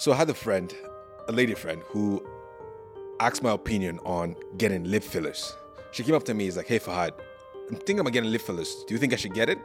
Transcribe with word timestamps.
So 0.00 0.14
I 0.14 0.16
had 0.16 0.30
a 0.30 0.34
friend, 0.34 0.74
a 1.28 1.32
lady 1.32 1.52
friend, 1.52 1.82
who 1.88 2.26
asked 3.20 3.42
my 3.42 3.50
opinion 3.50 3.98
on 3.98 4.34
getting 4.56 4.84
lip 4.84 5.02
fillers. 5.02 5.54
She 5.90 6.02
came 6.02 6.14
up 6.14 6.24
to 6.24 6.32
me, 6.32 6.46
is 6.46 6.56
like, 6.56 6.68
hey 6.68 6.78
Fahad, 6.78 7.10
I'm 7.68 7.76
thinking 7.76 8.00
about 8.00 8.14
getting 8.14 8.32
lip 8.32 8.40
fillers. 8.40 8.82
Do 8.88 8.94
you 8.94 8.98
think 8.98 9.12
I 9.12 9.16
should 9.16 9.34
get 9.34 9.50
it? 9.50 9.58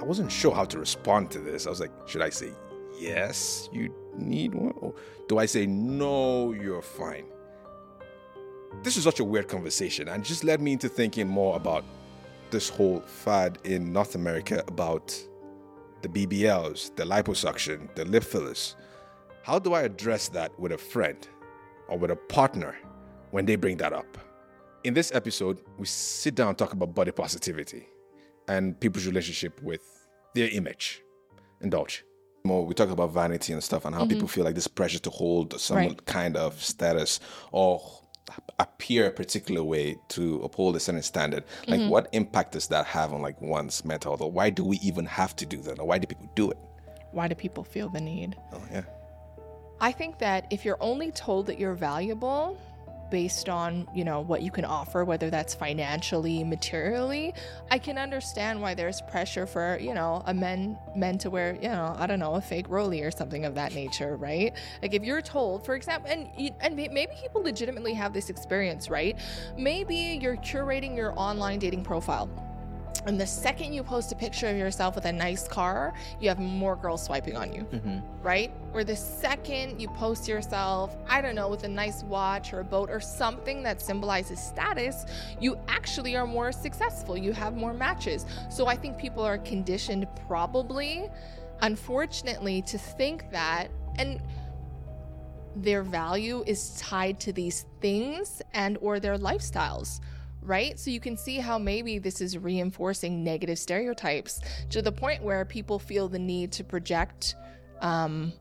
I 0.00 0.04
wasn't 0.04 0.32
sure 0.32 0.54
how 0.54 0.64
to 0.64 0.78
respond 0.78 1.30
to 1.32 1.38
this. 1.38 1.66
I 1.66 1.68
was 1.68 1.80
like, 1.80 1.90
should 2.06 2.22
I 2.22 2.30
say 2.30 2.52
yes, 2.98 3.68
you 3.70 3.94
need 4.16 4.54
one? 4.54 4.72
Or 4.78 4.94
do 5.28 5.36
I 5.36 5.44
say 5.44 5.66
no, 5.66 6.52
you're 6.52 6.80
fine? 6.80 7.26
This 8.82 8.96
is 8.96 9.04
such 9.04 9.20
a 9.20 9.24
weird 9.24 9.48
conversation 9.48 10.08
and 10.08 10.24
just 10.24 10.44
led 10.44 10.62
me 10.62 10.72
into 10.72 10.88
thinking 10.88 11.28
more 11.28 11.56
about 11.56 11.84
this 12.50 12.70
whole 12.70 13.00
fad 13.00 13.58
in 13.64 13.92
North 13.92 14.14
America 14.14 14.64
about 14.66 15.14
the 16.00 16.08
BBLs, 16.08 16.96
the 16.96 17.04
liposuction, 17.04 17.94
the 17.96 18.06
lip 18.06 18.24
fillers. 18.24 18.76
How 19.42 19.58
do 19.58 19.74
I 19.74 19.82
address 19.82 20.28
that 20.28 20.56
with 20.58 20.70
a 20.70 20.78
friend 20.78 21.16
or 21.88 21.98
with 21.98 22.12
a 22.12 22.16
partner 22.16 22.76
when 23.32 23.44
they 23.44 23.56
bring 23.56 23.76
that 23.78 23.92
up? 23.92 24.18
In 24.84 24.94
this 24.94 25.12
episode, 25.12 25.60
we 25.78 25.86
sit 25.86 26.36
down 26.36 26.48
and 26.48 26.58
talk 26.58 26.72
about 26.72 26.94
body 26.94 27.10
positivity 27.10 27.88
and 28.46 28.78
people's 28.78 29.06
relationship 29.06 29.60
with 29.62 29.80
their 30.34 30.48
image. 30.50 31.02
Indulge. 31.60 32.04
More, 32.44 32.64
we 32.64 32.74
talk 32.74 32.90
about 32.90 33.12
vanity 33.12 33.52
and 33.52 33.62
stuff 33.62 33.84
and 33.84 33.94
how 33.94 34.02
people 34.02 34.18
mm-hmm. 34.18 34.26
feel 34.26 34.44
like 34.44 34.54
this 34.54 34.68
pressure 34.68 34.98
to 35.00 35.10
hold 35.10 35.60
some 35.60 35.76
Right. 35.76 36.06
kind 36.06 36.36
of 36.36 36.62
status 36.62 37.18
or 37.50 37.80
appear 38.60 39.06
a 39.06 39.10
particular 39.10 39.64
way 39.64 39.96
to 40.10 40.40
uphold 40.42 40.76
a 40.76 40.80
certain 40.80 41.02
standard. 41.02 41.44
Like, 41.66 41.80
mm-hmm. 41.80 41.90
what 41.90 42.08
impact 42.12 42.52
does 42.52 42.68
that 42.68 42.86
have 42.86 43.12
on 43.12 43.22
like 43.22 43.40
one's 43.40 43.84
mental 43.84 44.12
health? 44.12 44.20
Or 44.20 44.30
why 44.30 44.50
do 44.50 44.64
we 44.64 44.78
even 44.78 45.04
have 45.06 45.34
to 45.36 45.46
do 45.46 45.60
that? 45.62 45.80
Or 45.80 45.86
why 45.86 45.98
do 45.98 46.06
people 46.06 46.30
do 46.36 46.50
it? 46.52 46.58
Why 47.10 47.26
do 47.26 47.34
people 47.34 47.64
feel 47.64 47.88
the 47.88 48.00
need? 48.00 48.36
Oh, 48.52 48.62
yeah. 48.70 48.84
I 49.82 49.90
think 49.90 50.18
that 50.18 50.46
if 50.50 50.64
you're 50.64 50.78
only 50.80 51.10
told 51.10 51.46
that 51.48 51.58
you're 51.58 51.74
valuable 51.74 52.56
based 53.10 53.48
on, 53.48 53.88
you 53.92 54.04
know, 54.04 54.20
what 54.20 54.40
you 54.40 54.50
can 54.52 54.64
offer, 54.64 55.04
whether 55.04 55.28
that's 55.28 55.54
financially, 55.54 56.44
materially, 56.44 57.34
I 57.68 57.78
can 57.78 57.98
understand 57.98 58.62
why 58.62 58.74
there's 58.74 59.02
pressure 59.02 59.44
for, 59.44 59.76
you 59.80 59.92
know, 59.92 60.22
a 60.26 60.32
men 60.32 60.78
men 60.94 61.18
to 61.18 61.30
wear, 61.30 61.56
you 61.60 61.68
know, 61.68 61.96
I 61.98 62.06
don't 62.06 62.20
know, 62.20 62.36
a 62.36 62.40
fake 62.40 62.66
rolly 62.68 63.02
or 63.02 63.10
something 63.10 63.44
of 63.44 63.56
that 63.56 63.74
nature, 63.74 64.16
right? 64.16 64.56
Like 64.80 64.94
if 64.94 65.02
you're 65.02 65.20
told, 65.20 65.66
for 65.66 65.74
example, 65.74 66.08
and 66.12 66.30
and 66.60 66.76
maybe 66.76 67.12
people 67.20 67.42
legitimately 67.42 67.94
have 67.94 68.14
this 68.14 68.30
experience, 68.30 68.88
right? 68.88 69.18
Maybe 69.58 70.20
you're 70.22 70.36
curating 70.36 70.96
your 70.96 71.12
online 71.18 71.58
dating 71.58 71.82
profile. 71.82 72.30
And 73.06 73.20
the 73.20 73.26
second 73.26 73.72
you 73.72 73.82
post 73.82 74.12
a 74.12 74.14
picture 74.14 74.46
of 74.46 74.56
yourself 74.56 74.94
with 74.94 75.06
a 75.06 75.12
nice 75.12 75.48
car, 75.48 75.92
you 76.20 76.28
have 76.28 76.38
more 76.38 76.76
girls 76.76 77.02
swiping 77.02 77.36
on 77.36 77.52
you 77.52 77.62
mm-hmm. 77.64 77.98
right? 78.22 78.52
Or 78.72 78.84
the 78.84 78.96
second 78.96 79.80
you 79.80 79.88
post 79.88 80.28
yourself, 80.28 80.96
I 81.08 81.20
don't 81.20 81.34
know, 81.34 81.48
with 81.48 81.64
a 81.64 81.68
nice 81.68 82.02
watch 82.04 82.52
or 82.52 82.60
a 82.60 82.64
boat 82.64 82.90
or 82.90 83.00
something 83.00 83.62
that 83.64 83.80
symbolizes 83.80 84.40
status, 84.40 85.04
you 85.40 85.58
actually 85.68 86.16
are 86.16 86.26
more 86.26 86.52
successful. 86.52 87.16
You 87.16 87.32
have 87.32 87.56
more 87.56 87.74
matches. 87.74 88.24
So 88.50 88.66
I 88.66 88.76
think 88.76 88.98
people 88.98 89.22
are 89.22 89.38
conditioned, 89.38 90.06
probably, 90.26 91.10
unfortunately, 91.60 92.62
to 92.62 92.78
think 92.78 93.30
that, 93.30 93.68
and 93.96 94.22
their 95.56 95.82
value 95.82 96.42
is 96.46 96.78
tied 96.80 97.20
to 97.20 97.32
these 97.32 97.66
things 97.80 98.40
and 98.54 98.78
or 98.80 99.00
their 99.00 99.18
lifestyles 99.18 100.00
right 100.42 100.78
so 100.78 100.90
you 100.90 101.00
can 101.00 101.16
see 101.16 101.36
how 101.38 101.58
maybe 101.58 101.98
this 101.98 102.20
is 102.20 102.36
reinforcing 102.36 103.22
negative 103.24 103.58
stereotypes 103.58 104.40
to 104.70 104.82
the 104.82 104.92
point 104.92 105.22
where 105.22 105.44
people 105.44 105.78
feel 105.78 106.08
the 106.08 106.18
need 106.18 106.50
to 106.52 106.64
project 106.64 107.34
um 107.80 108.32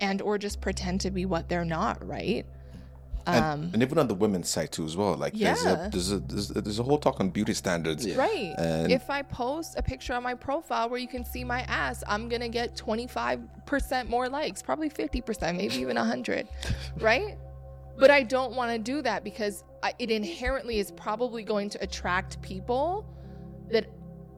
and 0.00 0.20
or 0.20 0.36
just 0.38 0.60
pretend 0.60 1.00
to 1.00 1.10
be 1.10 1.24
what 1.26 1.48
they're 1.48 1.64
not 1.64 2.04
right 2.06 2.44
And, 3.26 3.44
um 3.44 3.70
and 3.72 3.82
even 3.82 3.98
on 3.98 4.08
the 4.08 4.16
women's 4.16 4.48
side 4.48 4.72
too, 4.72 4.84
as 4.84 4.96
well. 4.96 5.14
Like 5.14 5.34
there's 5.34 5.64
Yeah. 5.64 5.86
a 5.86 5.90
there's 5.90 6.10
a 6.10 6.18
there's 6.18 6.50
a, 6.50 6.60
there's 6.60 6.80
a 6.80 6.82
whole 6.82 6.98
talk 6.98 7.20
on 7.20 7.30
beauty 7.30 7.54
standards. 7.54 8.02
right 8.16 8.52
And- 8.58 8.90
if 8.90 9.08
i 9.08 9.22
post 9.22 9.78
a 9.78 9.82
picture 9.92 10.14
on 10.18 10.24
my 10.24 10.34
profile 10.34 10.88
where 10.90 10.98
you 10.98 11.06
can 11.14 11.24
see 11.24 11.44
my 11.44 11.60
ass 11.82 12.02
i'm 12.12 12.28
gonna 12.28 12.48
get 12.48 12.74
25% 12.74 14.08
more 14.08 14.28
likes 14.28 14.60
probably 14.62 14.90
50% 14.90 15.56
maybe 15.56 15.76
even 15.76 15.96
100 15.96 16.48
right 16.98 17.38
but 17.96 18.10
i 18.10 18.22
don't 18.24 18.52
want 18.56 18.72
to 18.72 18.78
do 18.92 19.02
that 19.02 19.22
because 19.22 19.62
I, 19.62 19.71
it 19.98 20.10
inherently 20.10 20.78
is 20.78 20.90
probably 20.92 21.42
going 21.42 21.68
to 21.70 21.82
attract 21.82 22.40
people 22.42 23.06
that 23.70 23.86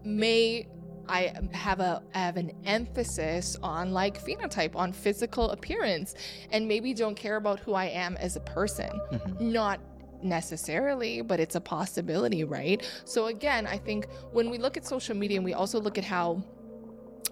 may 0.04 0.66
I 1.08 1.34
have 1.52 1.80
a 1.80 2.02
have 2.12 2.36
an 2.36 2.52
emphasis 2.64 3.56
on 3.62 3.92
like 3.92 4.22
phenotype, 4.24 4.74
on 4.74 4.92
physical 4.92 5.50
appearance, 5.50 6.14
and 6.50 6.66
maybe 6.66 6.94
don't 6.94 7.14
care 7.14 7.36
about 7.36 7.60
who 7.60 7.74
I 7.74 7.86
am 7.86 8.16
as 8.16 8.36
a 8.36 8.40
person. 8.40 8.88
Mm-hmm. 9.12 9.52
Not 9.52 9.80
necessarily, 10.22 11.20
but 11.20 11.38
it's 11.40 11.54
a 11.54 11.60
possibility, 11.60 12.44
right? 12.44 12.82
So 13.04 13.26
again, 13.26 13.66
I 13.66 13.76
think 13.76 14.08
when 14.32 14.48
we 14.48 14.58
look 14.58 14.76
at 14.76 14.86
social 14.86 15.14
media 15.14 15.36
and 15.36 15.44
we 15.44 15.52
also 15.52 15.78
look 15.80 15.98
at 15.98 16.04
how 16.04 16.42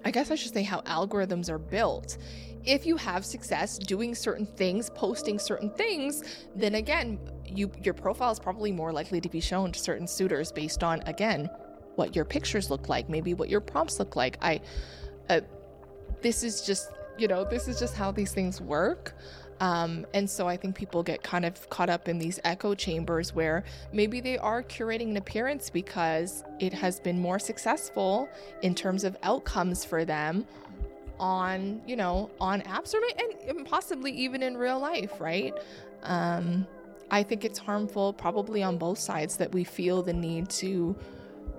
I 0.04 0.10
guess 0.10 0.30
I 0.30 0.34
should 0.34 0.52
say 0.52 0.62
how 0.62 0.80
algorithms 0.82 1.48
are 1.48 1.58
built. 1.58 2.18
If 2.64 2.86
you 2.86 2.96
have 2.96 3.24
success 3.24 3.78
doing 3.78 4.14
certain 4.14 4.46
things, 4.46 4.90
posting 4.90 5.38
certain 5.38 5.70
things, 5.70 6.22
then 6.54 6.76
again, 6.76 7.18
you 7.56 7.70
your 7.82 7.94
profile 7.94 8.32
is 8.32 8.38
probably 8.38 8.72
more 8.72 8.92
likely 8.92 9.20
to 9.20 9.28
be 9.28 9.40
shown 9.40 9.72
to 9.72 9.78
certain 9.78 10.06
suitors 10.06 10.52
based 10.52 10.82
on 10.82 11.00
again 11.02 11.50
what 11.96 12.16
your 12.16 12.24
pictures 12.24 12.70
look 12.70 12.88
like, 12.88 13.08
maybe 13.08 13.34
what 13.34 13.48
your 13.48 13.60
prompts 13.60 13.98
look 13.98 14.16
like. 14.16 14.38
I 14.40 14.60
uh, 15.28 15.40
this 16.22 16.42
is 16.42 16.62
just, 16.62 16.90
you 17.18 17.28
know, 17.28 17.44
this 17.44 17.68
is 17.68 17.78
just 17.78 17.94
how 17.94 18.12
these 18.12 18.32
things 18.32 18.60
work. 18.60 19.14
Um, 19.60 20.06
and 20.12 20.28
so 20.28 20.48
I 20.48 20.56
think 20.56 20.74
people 20.74 21.02
get 21.02 21.22
kind 21.22 21.44
of 21.44 21.68
caught 21.70 21.88
up 21.88 22.08
in 22.08 22.18
these 22.18 22.40
echo 22.42 22.74
chambers 22.74 23.32
where 23.32 23.62
maybe 23.92 24.20
they 24.20 24.36
are 24.38 24.62
curating 24.62 25.10
an 25.10 25.16
appearance 25.16 25.70
because 25.70 26.42
it 26.58 26.72
has 26.72 26.98
been 26.98 27.20
more 27.20 27.38
successful 27.38 28.28
in 28.62 28.74
terms 28.74 29.04
of 29.04 29.16
outcomes 29.22 29.84
for 29.84 30.04
them 30.04 30.46
on, 31.20 31.80
you 31.86 31.94
know, 31.94 32.28
on 32.40 32.62
apps 32.62 32.92
or 32.92 33.00
and 33.48 33.64
possibly 33.64 34.10
even 34.10 34.42
in 34.42 34.56
real 34.56 34.80
life, 34.80 35.20
right? 35.20 35.54
Um, 36.02 36.66
I 37.12 37.22
think 37.22 37.44
it's 37.44 37.58
harmful, 37.58 38.14
probably 38.14 38.62
on 38.62 38.78
both 38.78 38.98
sides, 38.98 39.36
that 39.36 39.52
we 39.52 39.62
feel 39.62 40.02
the 40.02 40.14
need 40.14 40.48
to 40.50 40.96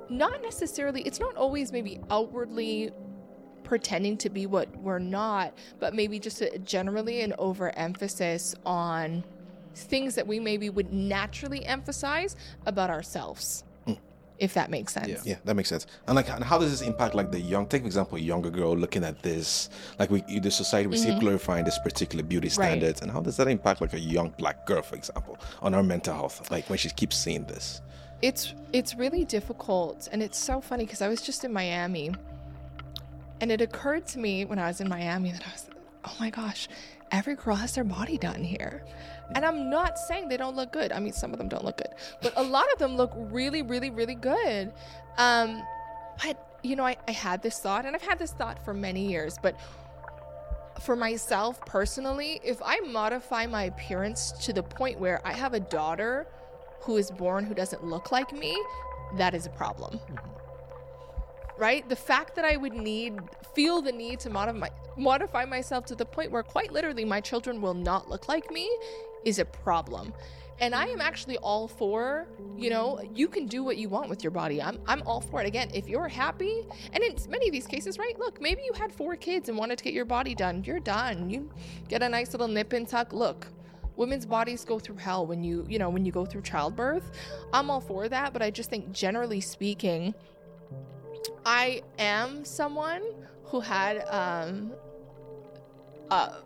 not 0.10 0.42
necessarily, 0.42 1.02
it's 1.04 1.20
not 1.20 1.36
always 1.36 1.72
maybe 1.72 2.00
outwardly 2.10 2.92
pretending 3.64 4.18
to 4.18 4.30
be 4.30 4.46
what 4.46 4.76
we're 4.78 5.00
not, 5.00 5.54
but 5.80 5.94
maybe 5.94 6.20
just 6.20 6.42
a, 6.42 6.58
generally 6.60 7.22
an 7.22 7.34
overemphasis 7.40 8.56
on 8.66 9.24
things 9.76 10.16
that 10.16 10.28
we 10.28 10.40
maybe 10.40 10.70
would 10.70 10.92
naturally 10.92 11.66
emphasize 11.66 12.36
about 12.66 12.90
ourselves, 12.90 13.64
if 14.44 14.54
that 14.56 14.70
makes 14.70 14.94
sense. 14.94 15.26
Yeah, 15.26 15.38
that 15.46 15.56
makes 15.56 15.70
sense. 15.70 15.88
And 16.08 16.16
like, 16.16 16.30
and 16.30 16.44
how 16.44 16.58
does 16.60 16.70
this 16.70 16.82
impact 16.82 17.16
like 17.16 17.32
the 17.32 17.40
young? 17.40 17.66
Take 17.66 17.82
for 17.84 17.88
example, 17.88 18.18
a 18.18 18.22
younger 18.22 18.50
girl 18.50 18.76
looking 18.76 19.04
at 19.04 19.22
this, 19.24 19.70
like 20.00 20.10
we 20.12 20.22
the 20.40 20.52
society 20.52 20.88
we 20.88 20.98
see 20.98 21.18
glorifying 21.20 21.64
this 21.66 21.80
particular 21.80 22.24
beauty 22.24 22.50
Mm-hmm. 22.50 22.60
Right. 22.62 22.68
standards, 22.68 23.02
and 23.02 23.10
how 23.10 23.22
does 23.22 23.38
that 23.38 23.48
impact 23.48 23.80
like 23.80 23.94
a 23.94 24.00
young 24.00 24.30
black 24.38 24.66
girl, 24.66 24.82
for 24.82 24.96
example, 24.96 25.38
on 25.62 25.72
her 25.74 25.82
mental 25.82 26.14
health? 26.14 26.52
Like 26.52 26.70
when 26.70 26.78
she 26.78 26.90
keeps 26.90 27.16
seeing 27.18 27.46
this. 27.46 27.82
It's 28.22 28.54
it's 28.74 28.96
really 28.96 29.24
difficult 29.26 30.10
and 30.12 30.22
it's 30.22 30.38
so 30.38 30.60
funny 30.62 30.84
because 30.86 31.02
I 31.02 31.08
was 31.08 31.22
just 31.22 31.44
in 31.46 31.52
Miami 31.54 32.12
and 33.42 33.52
it 33.52 33.62
occurred 33.62 34.06
to 34.08 34.20
me 34.20 34.46
when 34.46 34.60
I 34.60 34.68
was 34.68 34.80
in 34.82 34.90
Miami 34.90 35.32
that 35.32 35.44
I 35.48 35.52
was 35.52 35.70
oh 36.06 36.16
my 36.20 36.30
gosh, 36.30 36.68
every 37.12 37.36
girl 37.36 37.56
has 37.56 37.76
their 37.76 37.84
body 37.84 38.18
done 38.18 38.44
here. 38.44 38.84
And 39.36 39.46
I'm 39.46 39.70
not 39.70 39.98
saying 39.98 40.30
they 40.30 40.38
don't 40.38 40.56
look 40.56 40.72
good. 40.72 40.92
I 40.92 41.00
mean 41.00 41.14
some 41.14 41.32
of 41.32 41.38
them 41.38 41.48
don't 41.48 41.64
look 41.64 41.78
good, 41.78 41.94
but 42.22 42.34
a 42.36 42.44
lot 42.44 42.72
of 42.74 42.80
them 42.80 42.96
look 42.96 43.12
really 43.16 43.62
really 43.62 43.90
really 43.90 44.16
good. 44.16 44.74
Um 45.18 45.64
but 46.24 46.38
you 46.64 46.76
know, 46.76 46.86
I, 46.86 46.96
I 47.08 47.12
had 47.12 47.42
this 47.42 47.60
thought 47.60 47.86
and 47.86 47.96
I've 47.96 48.02
had 48.02 48.20
this 48.20 48.32
thought 48.32 48.64
for 48.64 48.74
many 48.74 49.10
years, 49.10 49.38
but 49.42 49.60
for 50.80 50.96
myself 50.96 51.60
personally, 51.66 52.40
if 52.44 52.62
I 52.64 52.80
modify 52.80 53.46
my 53.46 53.64
appearance 53.64 54.32
to 54.44 54.54
the 54.54 54.64
point 54.64 55.00
where 55.00 55.26
I 55.26 55.34
have 55.34 55.54
a 55.54 55.60
daughter 55.60 56.28
who 56.82 56.98
is 56.98 57.10
born 57.12 57.46
who 57.46 57.54
doesn't 57.54 57.84
look 57.84 58.12
like 58.12 58.34
me, 58.34 58.58
that 59.18 59.34
is 59.34 59.46
a 59.46 59.50
problem. 59.50 60.00
Right? 61.64 61.88
The 61.88 61.96
fact 61.96 62.36
that 62.36 62.44
I 62.44 62.58
would 62.58 62.74
need 62.74 63.14
feel 63.56 63.82
the 63.82 63.94
need 63.94 64.20
to 64.26 64.30
modify 64.30 64.68
modify 64.98 65.46
myself 65.46 65.86
to 65.92 65.96
the 65.96 66.06
point 66.16 66.30
where 66.30 66.44
quite 66.44 66.74
literally 66.74 67.06
my 67.06 67.22
children 67.22 67.62
will 67.62 67.74
not 67.74 68.10
look 68.10 68.28
like 68.28 68.52
me 68.52 68.66
is 69.24 69.40
a 69.40 69.46
problem. 69.46 70.14
And 70.60 70.76
I 70.76 70.88
am 70.88 71.00
actually 71.00 71.38
all 71.38 71.70
for, 71.70 72.28
you 72.58 72.70
know, 72.70 72.88
you 73.20 73.30
can 73.30 73.46
do 73.48 73.64
what 73.64 73.78
you 73.78 73.88
want 73.88 74.10
with 74.10 74.22
your 74.26 74.32
body. 74.42 74.62
I'm 74.62 74.78
I'm 74.92 75.04
all 75.04 75.22
for 75.22 75.40
it. 75.42 75.48
Again, 75.48 75.70
if 75.74 75.88
you're 75.88 76.10
happy, 76.10 76.56
and 76.92 77.02
in 77.02 77.16
many 77.30 77.46
of 77.48 77.54
these 77.54 77.70
cases, 77.76 77.98
right? 77.98 78.20
Look, 78.20 78.42
maybe 78.42 78.62
you 78.68 78.74
had 78.74 78.92
four 78.92 79.16
kids 79.16 79.48
and 79.48 79.58
wanted 79.58 79.78
to 79.78 79.84
get 79.86 79.94
your 79.94 80.10
body 80.18 80.36
done. 80.36 80.66
You're 80.66 80.86
done. 80.98 81.30
You 81.30 81.50
get 81.88 82.04
a 82.04 82.10
nice 82.10 82.34
little 82.34 82.50
nip 82.50 82.74
and 82.74 82.86
tuck. 82.86 83.14
Look, 83.14 83.48
women's 83.96 84.26
bodies 84.26 84.66
go 84.66 84.80
through 84.80 84.98
hell 84.98 85.26
when 85.26 85.44
you, 85.46 85.66
you 85.70 85.80
know, 85.80 85.90
when 85.90 86.04
you 86.06 86.12
go 86.12 86.26
through 86.26 86.42
childbirth. 86.42 87.08
I'm 87.54 87.70
all 87.72 87.82
for 87.82 88.10
that, 88.10 88.34
but 88.34 88.42
I 88.42 88.52
just 88.52 88.70
think 88.70 88.92
generally 88.92 89.42
speaking, 89.42 90.14
I 91.46 91.82
am 92.00 92.46
someone 92.46 93.04
who 93.44 93.60
had 93.60 94.06
um 94.10 94.74
uh 96.10 96.40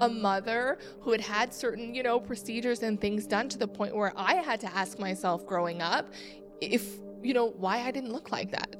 a 0.00 0.08
mother 0.08 0.78
who 1.00 1.12
had 1.12 1.20
had 1.20 1.54
certain, 1.54 1.94
you 1.94 2.02
know, 2.02 2.20
procedures 2.20 2.82
and 2.82 3.00
things 3.00 3.26
done 3.26 3.48
to 3.48 3.58
the 3.58 3.68
point 3.68 3.94
where 3.94 4.12
I 4.16 4.34
had 4.34 4.60
to 4.60 4.76
ask 4.76 4.98
myself 4.98 5.46
growing 5.46 5.80
up 5.80 6.12
if, 6.60 6.96
you 7.22 7.32
know, 7.32 7.50
why 7.50 7.78
I 7.78 7.90
didn't 7.90 8.12
look 8.12 8.30
like 8.30 8.50
that. 8.50 8.76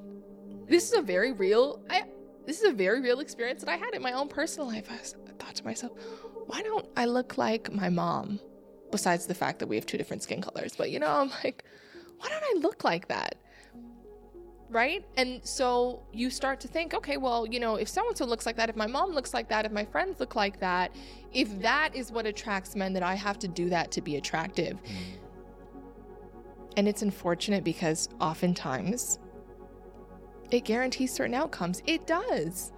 This 0.66 0.92
is 0.92 0.98
a 0.98 1.02
very 1.02 1.32
real, 1.32 1.82
I, 1.88 2.04
this 2.46 2.60
is 2.60 2.64
a 2.64 2.72
very 2.72 3.00
real 3.00 3.20
experience 3.20 3.62
that 3.64 3.70
I 3.70 3.76
had 3.76 3.94
in 3.94 4.02
my 4.02 4.12
own 4.12 4.28
personal 4.28 4.66
life. 4.66 4.88
I, 4.90 4.98
was, 4.98 5.14
I 5.28 5.32
thought 5.42 5.54
to 5.54 5.64
myself, 5.64 5.92
why 6.46 6.62
don't 6.62 6.86
I 6.96 7.06
look 7.06 7.38
like 7.38 7.72
my 7.72 7.88
mom? 7.88 8.40
Besides 8.90 9.26
the 9.26 9.34
fact 9.34 9.60
that 9.60 9.68
we 9.68 9.76
have 9.76 9.86
two 9.86 9.96
different 9.96 10.22
skin 10.22 10.42
colors, 10.42 10.74
but 10.76 10.90
you 10.90 10.98
know, 10.98 11.10
I'm 11.10 11.30
like, 11.42 11.64
why 12.18 12.28
don't 12.28 12.42
I 12.42 12.54
look 12.58 12.84
like 12.84 13.08
that? 13.08 13.36
Right? 14.72 15.04
And 15.16 15.46
so 15.46 16.02
you 16.12 16.30
start 16.30 16.58
to 16.60 16.68
think, 16.68 16.94
okay, 16.94 17.18
well, 17.18 17.46
you 17.46 17.60
know, 17.60 17.76
if 17.76 17.88
so 17.88 18.06
and 18.08 18.16
so 18.16 18.24
looks 18.24 18.46
like 18.46 18.56
that, 18.56 18.68
if 18.68 18.76
my 18.76 18.86
mom 18.86 19.12
looks 19.12 19.34
like 19.34 19.48
that, 19.50 19.66
if 19.66 19.72
my 19.72 19.84
friends 19.84 20.18
look 20.18 20.34
like 20.34 20.58
that, 20.60 20.94
if 21.32 21.60
that 21.60 21.94
is 21.94 22.10
what 22.10 22.26
attracts 22.26 22.74
men, 22.74 22.92
then 22.92 23.02
I 23.02 23.14
have 23.14 23.38
to 23.40 23.48
do 23.48 23.68
that 23.68 23.90
to 23.92 24.00
be 24.00 24.16
attractive. 24.16 24.78
And 26.76 26.88
it's 26.88 27.02
unfortunate 27.02 27.64
because 27.64 28.08
oftentimes 28.20 29.18
it 30.50 30.64
guarantees 30.64 31.12
certain 31.12 31.34
outcomes. 31.34 31.82
It 31.86 32.06
does, 32.06 32.72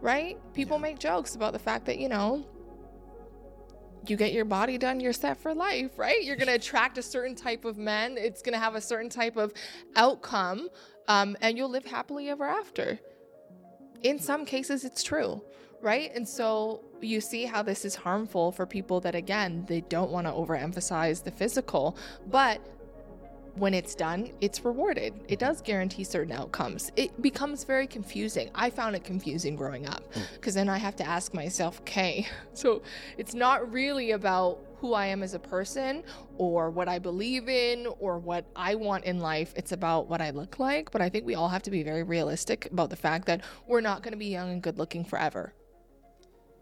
right? 0.00 0.38
People 0.52 0.78
make 0.78 0.98
jokes 0.98 1.34
about 1.34 1.54
the 1.54 1.58
fact 1.58 1.86
that, 1.86 1.98
you 1.98 2.08
know, 2.08 2.44
you 4.06 4.16
get 4.16 4.32
your 4.32 4.44
body 4.44 4.78
done, 4.78 4.98
you're 5.00 5.12
set 5.12 5.36
for 5.36 5.54
life, 5.54 5.98
right? 5.98 6.24
You're 6.24 6.36
gonna 6.36 6.54
attract 6.54 6.98
a 6.98 7.02
certain 7.02 7.34
type 7.34 7.64
of 7.64 7.78
men. 7.78 8.16
It's 8.18 8.42
gonna 8.42 8.58
have 8.58 8.74
a 8.74 8.80
certain 8.80 9.08
type 9.08 9.36
of 9.36 9.52
outcome 9.96 10.68
um, 11.08 11.36
and 11.40 11.56
you'll 11.56 11.70
live 11.70 11.84
happily 11.84 12.28
ever 12.30 12.44
after. 12.44 12.98
In 14.02 14.18
some 14.18 14.44
cases, 14.44 14.84
it's 14.84 15.02
true, 15.02 15.42
right? 15.80 16.10
And 16.14 16.28
so 16.28 16.82
you 17.00 17.20
see 17.20 17.44
how 17.44 17.62
this 17.62 17.84
is 17.84 17.94
harmful 17.94 18.52
for 18.52 18.66
people 18.66 19.00
that, 19.00 19.14
again, 19.14 19.64
they 19.68 19.80
don't 19.82 20.10
want 20.10 20.26
to 20.26 20.32
overemphasize 20.32 21.22
the 21.22 21.30
physical, 21.30 21.96
but 22.28 22.60
when 23.54 23.74
it's 23.74 23.94
done, 23.94 24.30
it's 24.40 24.64
rewarded. 24.64 25.12
It 25.28 25.38
does 25.38 25.60
guarantee 25.60 26.04
certain 26.04 26.32
outcomes. 26.32 26.90
It 26.96 27.20
becomes 27.20 27.64
very 27.64 27.86
confusing. 27.86 28.50
I 28.54 28.70
found 28.70 28.96
it 28.96 29.04
confusing 29.04 29.56
growing 29.56 29.86
up 29.86 30.02
because 30.34 30.54
hmm. 30.54 30.60
then 30.60 30.68
I 30.68 30.78
have 30.78 30.96
to 30.96 31.06
ask 31.06 31.34
myself, 31.34 31.80
okay, 31.80 32.26
so 32.54 32.82
it's 33.18 33.34
not 33.34 33.70
really 33.72 34.12
about 34.12 34.58
who 34.82 34.94
I 34.94 35.06
am 35.06 35.22
as 35.22 35.32
a 35.32 35.38
person 35.38 36.02
or 36.38 36.68
what 36.68 36.88
I 36.88 36.98
believe 36.98 37.48
in 37.48 37.86
or 38.00 38.18
what 38.18 38.44
I 38.56 38.74
want 38.74 39.04
in 39.04 39.20
life. 39.20 39.52
It's 39.54 39.70
about 39.70 40.08
what 40.08 40.20
I 40.20 40.30
look 40.30 40.58
like. 40.58 40.90
But 40.90 41.00
I 41.00 41.08
think 41.08 41.24
we 41.24 41.36
all 41.36 41.48
have 41.48 41.62
to 41.62 41.70
be 41.70 41.84
very 41.84 42.02
realistic 42.02 42.66
about 42.66 42.90
the 42.90 42.96
fact 42.96 43.26
that 43.26 43.42
we're 43.68 43.80
not 43.80 44.02
going 44.02 44.10
to 44.10 44.18
be 44.18 44.26
young 44.26 44.50
and 44.50 44.60
good 44.60 44.78
looking 44.78 45.04
forever. 45.04 45.54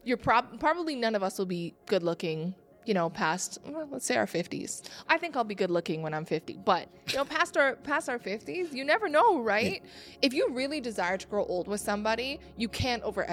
You're 0.05 0.19
prob- 0.19 0.61
probably 0.61 0.97
none 0.97 1.15
of 1.15 1.23
us 1.23 1.39
will 1.39 1.47
be 1.47 1.75
good 1.87 2.03
looking 2.03 2.55
you 2.87 2.95
know, 2.95 3.11
past 3.11 3.59
well, 3.67 3.87
let's 3.91 4.07
say 4.07 4.17
our 4.17 4.27
50s. 4.27 4.83
I 5.09 5.19
think 5.19 5.37
I'll 5.37 5.45
be 5.45 5.55
good 5.55 5.71
looking 5.71 6.03
when 6.03 6.15
I'm 6.15 6.25
50. 6.25 6.61
But, 6.65 6.89
you 7.09 7.17
know, 7.17 7.25
past 7.25 7.57
our 7.57 7.77
past 7.77 8.09
our 8.09 8.19
50s, 8.19 8.73
you 8.73 8.85
never 8.85 9.09
know, 9.09 9.41
right? 9.41 9.83
If 10.23 10.33
you 10.33 10.49
really 10.51 10.81
desire 10.81 11.17
to 11.17 11.27
grow 11.27 11.45
old 11.45 11.69
with 11.69 11.81
somebody, 11.81 12.41
you 12.57 12.69
can't 12.69 13.03
over 13.03 13.27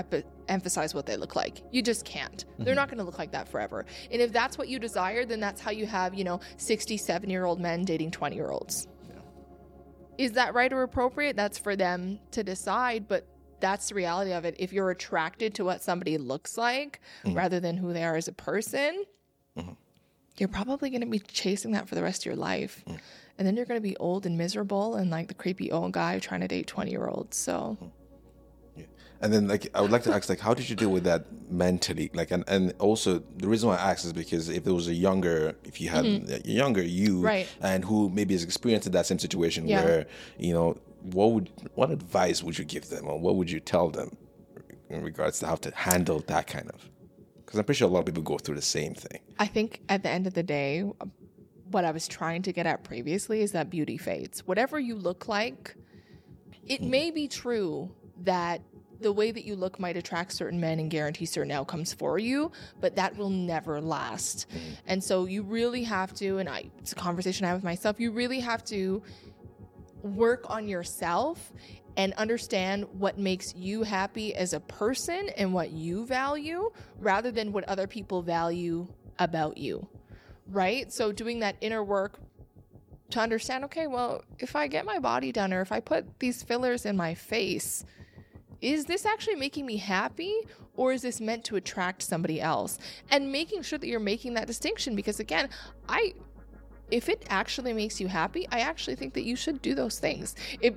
emphasize 0.48 0.94
what 0.94 1.06
they 1.06 1.18
look 1.18 1.36
like. 1.36 1.62
You 1.72 1.82
just 1.82 2.06
can't. 2.06 2.46
Mm-hmm. 2.46 2.64
They're 2.64 2.76
not 2.76 2.90
going 2.90 3.00
to 3.00 3.04
look 3.04 3.20
like 3.20 3.32
that 3.32 3.48
forever. 3.48 3.86
And 4.12 4.22
if 4.22 4.32
that's 4.32 4.58
what 4.58 4.68
you 4.68 4.80
desire, 4.80 5.26
then 5.26 5.40
that's 5.40 5.62
how 5.62 5.72
you 5.72 5.86
have, 5.86 6.14
you 6.14 6.24
know, 6.24 6.40
67-year-old 6.58 7.60
men 7.60 7.84
dating 7.84 8.12
20-year-olds. 8.12 8.88
Is 10.18 10.32
that 10.34 10.54
right 10.54 10.74
or 10.74 10.84
appropriate? 10.84 11.36
That's 11.36 11.58
for 11.58 11.76
them 11.76 12.20
to 12.32 12.44
decide, 12.44 13.08
but 13.08 13.28
that's 13.60 13.90
the 13.90 13.96
reality 13.96 14.34
of 14.34 14.46
it. 14.46 14.56
If 14.60 14.74
you're 14.74 14.90
attracted 14.90 15.54
to 15.56 15.66
what 15.66 15.84
somebody 15.84 16.18
looks 16.18 16.58
like 16.58 17.02
mm-hmm. 17.24 17.38
rather 17.38 17.60
than 17.60 17.78
who 17.78 17.94
they 17.94 18.04
are 18.04 18.16
as 18.16 18.28
a 18.28 18.34
person, 18.34 19.04
mm-hmm. 19.58 19.72
you're 20.38 20.50
probably 20.50 20.90
going 20.90 21.02
to 21.02 21.08
be 21.08 21.20
chasing 21.20 21.72
that 21.72 21.88
for 21.88 21.96
the 21.96 22.04
rest 22.04 22.22
of 22.22 22.26
your 22.26 22.36
life. 22.36 22.84
Mm. 22.88 23.00
And 23.38 23.48
then 23.48 23.56
you're 23.56 23.66
going 23.66 23.80
to 23.80 23.88
be 23.88 23.98
old 23.98 24.26
and 24.26 24.38
miserable 24.38 24.96
and 24.96 25.12
like 25.12 25.28
the 25.28 25.34
creepy 25.34 25.72
old 25.72 25.92
guy 25.92 26.20
trying 26.20 26.42
to 26.42 26.48
date 26.48 26.68
20 26.68 26.92
year 26.92 27.08
olds. 27.08 27.38
So. 27.38 27.78
Mm. 27.82 27.92
Yeah. 28.76 28.86
And 29.22 29.34
then, 29.34 29.48
like, 29.48 29.70
I 29.74 29.82
would 29.82 29.92
like 29.92 30.04
to 30.04 30.14
ask, 30.16 30.30
like, 30.30 30.40
how 30.40 30.54
did 30.54 30.70
you 30.70 30.76
deal 30.76 30.90
with 30.90 31.04
that 31.04 31.26
mentally? 31.52 32.10
Like, 32.14 32.32
and, 32.32 32.44
and 32.48 32.74
also 32.80 33.24
the 33.38 33.48
reason 33.48 33.70
why 33.70 33.78
I 33.78 33.92
ask 33.92 34.06
is 34.06 34.14
because 34.14 34.50
if 34.50 34.64
there 34.64 34.74
was 34.74 34.88
a 34.88 34.94
younger, 34.94 35.56
if 35.64 35.82
you 35.82 35.90
had 35.90 36.06
mm-hmm. 36.06 36.50
a 36.50 36.52
younger 36.52 36.84
you, 36.84 37.22
right. 37.22 37.48
and 37.62 37.84
who 37.84 38.10
maybe 38.10 38.34
has 38.34 38.44
experienced 38.44 38.92
that 38.92 39.06
same 39.06 39.20
situation 39.20 39.68
yeah. 39.68 39.84
where, 39.84 40.06
you 40.38 40.54
know, 40.54 40.78
what 41.02 41.32
would, 41.32 41.50
what 41.76 41.92
advice 41.92 42.44
would 42.44 42.58
you 42.58 42.66
give 42.66 42.90
them, 42.90 43.08
or 43.08 43.20
what 43.20 43.36
would 43.36 43.50
you 43.50 43.60
tell 43.60 43.90
them 43.90 44.18
in 44.90 45.04
regards 45.04 45.40
to 45.40 45.48
how 45.48 45.56
to 45.56 45.72
handle 45.76 46.20
that 46.28 46.48
kind 46.48 46.70
of? 46.70 46.90
Because 47.48 47.60
I'm 47.60 47.64
pretty 47.66 47.78
sure 47.78 47.88
a 47.88 47.92
lot 47.92 48.00
of 48.00 48.06
people 48.06 48.24
go 48.24 48.38
through 48.38 48.56
the 48.56 48.62
same 48.62 48.94
thing. 48.94 49.22
I 49.40 49.48
think 49.48 49.80
at 49.88 50.04
the 50.04 50.10
end 50.10 50.28
of 50.28 50.34
the 50.34 50.44
day, 50.44 50.82
what 51.72 51.86
I 51.86 51.92
was 51.92 52.06
trying 52.06 52.42
to 52.42 52.52
get 52.52 52.66
at 52.66 52.84
previously 52.84 53.42
is 53.42 53.54
that 53.54 53.70
beauty 53.70 53.98
fades. 53.98 54.46
Whatever 54.46 54.78
you 54.78 54.96
look 54.96 55.30
like, 55.30 55.74
it 56.66 56.82
mm. 56.82 56.90
may 56.90 57.10
be 57.10 57.30
true 57.30 57.90
that 58.24 58.62
the 59.00 59.14
way 59.14 59.32
that 59.32 59.46
you 59.46 59.56
look 59.56 59.80
might 59.80 59.96
attract 59.96 60.34
certain 60.34 60.60
men 60.60 60.78
and 60.82 60.92
guarantee 60.92 61.26
certain 61.26 61.52
outcomes 61.52 61.94
for 61.94 62.20
you, 62.20 62.52
but 62.82 62.98
that 62.98 63.16
will 63.16 63.30
never 63.30 63.80
last. 63.80 64.48
Mm. 64.50 64.60
And 64.88 65.04
so 65.04 65.24
you 65.24 65.42
really 65.42 65.84
have 65.84 66.14
to, 66.16 66.40
and 66.40 66.50
I, 66.50 66.66
it's 66.80 66.92
a 66.92 66.96
conversation 66.96 67.46
I 67.46 67.50
have 67.50 67.58
with 67.58 67.64
myself, 67.64 67.98
you 67.98 68.12
really 68.12 68.42
have 68.42 68.66
to 68.66 69.02
work 70.16 70.50
on 70.50 70.68
yourself 70.68 71.52
and 71.98 72.14
understand 72.14 72.86
what 72.94 73.18
makes 73.18 73.56
you 73.56 73.84
happy 73.84 74.36
as 74.36 74.54
a 74.54 74.60
person 74.60 75.30
and 75.36 75.54
what 75.54 75.72
you 75.72 76.06
value 76.06 76.72
rather 77.00 77.32
than 77.32 77.52
what 77.52 77.64
other 77.66 77.88
people 77.88 78.22
value 78.22 78.88
about 79.20 79.58
you. 79.58 79.88
Right? 80.50 80.94
So, 80.94 81.12
doing 81.12 81.40
that 81.40 81.58
inner 81.60 81.84
work 81.84 82.20
to 83.10 83.20
understand 83.20 83.66
okay, 83.66 83.88
well, 83.88 84.24
if 84.40 84.56
I 84.56 84.68
get 84.68 84.86
my 84.86 85.00
body 85.00 85.32
done 85.32 85.52
or 85.54 85.62
if 85.62 85.72
I 85.72 85.80
put 85.80 86.20
these 86.20 86.44
fillers 86.44 86.86
in 86.86 86.96
my 86.96 87.16
face, 87.16 87.84
is 88.62 88.86
this 88.86 89.06
actually 89.06 89.36
making 89.36 89.66
me 89.66 89.78
happy 89.78 90.36
or 90.76 90.94
is 90.94 91.02
this 91.02 91.20
meant 91.20 91.44
to 91.46 91.56
attract 91.56 92.04
somebody 92.04 92.40
else? 92.40 92.78
And 93.10 93.32
making 93.32 93.64
sure 93.64 93.80
that 93.80 93.88
you're 93.88 94.00
making 94.00 94.36
that 94.36 94.48
distinction 94.48 94.96
because, 94.96 95.20
again, 95.20 95.50
I 95.90 96.14
if 96.92 97.10
it 97.10 97.26
actually 97.30 97.74
makes 97.74 98.00
you 98.00 98.08
happy, 98.08 98.48
I 98.52 98.60
actually 98.60 98.96
think 98.96 99.14
that 99.14 99.24
you 99.24 99.36
should 99.36 99.62
do 99.62 99.76
those 99.76 100.00
things. 100.00 100.36
If 100.62 100.76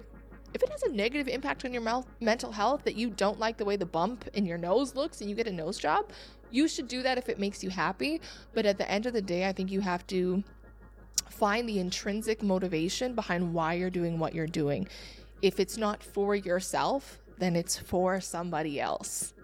if 0.52 0.64
it 0.64 0.70
has 0.70 0.82
a 0.82 0.92
negative 0.92 1.28
impact 1.28 1.64
on 1.64 1.72
your 1.72 1.82
mouth, 1.82 2.06
mental 2.18 2.50
health 2.50 2.82
that 2.82 2.96
you 2.96 3.10
don't 3.10 3.38
like 3.38 3.56
the 3.56 3.64
way 3.64 3.76
the 3.76 3.86
bump 3.86 4.28
in 4.34 4.44
your 4.44 4.58
nose 4.58 4.96
looks 4.96 5.20
and 5.20 5.30
you 5.30 5.36
get 5.36 5.46
a 5.46 5.52
nose 5.52 5.78
job, 5.78 6.10
you 6.50 6.66
should 6.66 6.88
do 6.88 7.02
that 7.02 7.18
if 7.18 7.28
it 7.28 7.38
makes 7.38 7.62
you 7.62 7.70
happy. 7.70 8.20
But 8.52 8.66
at 8.66 8.76
the 8.76 8.90
end 8.90 9.06
of 9.06 9.12
the 9.12 9.22
day, 9.22 9.46
I 9.46 9.52
think 9.52 9.70
you 9.70 9.80
have 9.80 10.04
to 10.08 10.42
find 11.28 11.68
the 11.68 11.78
intrinsic 11.78 12.42
motivation 12.42 13.14
behind 13.14 13.54
why 13.54 13.74
you're 13.74 13.90
doing 13.90 14.18
what 14.18 14.34
you're 14.34 14.48
doing. 14.48 14.88
If 15.40 15.60
it's 15.60 15.76
not 15.76 16.02
for 16.02 16.34
yourself, 16.34 17.20
then 17.38 17.54
it's 17.54 17.78
for 17.78 18.20
somebody 18.20 18.80
else 18.80 19.34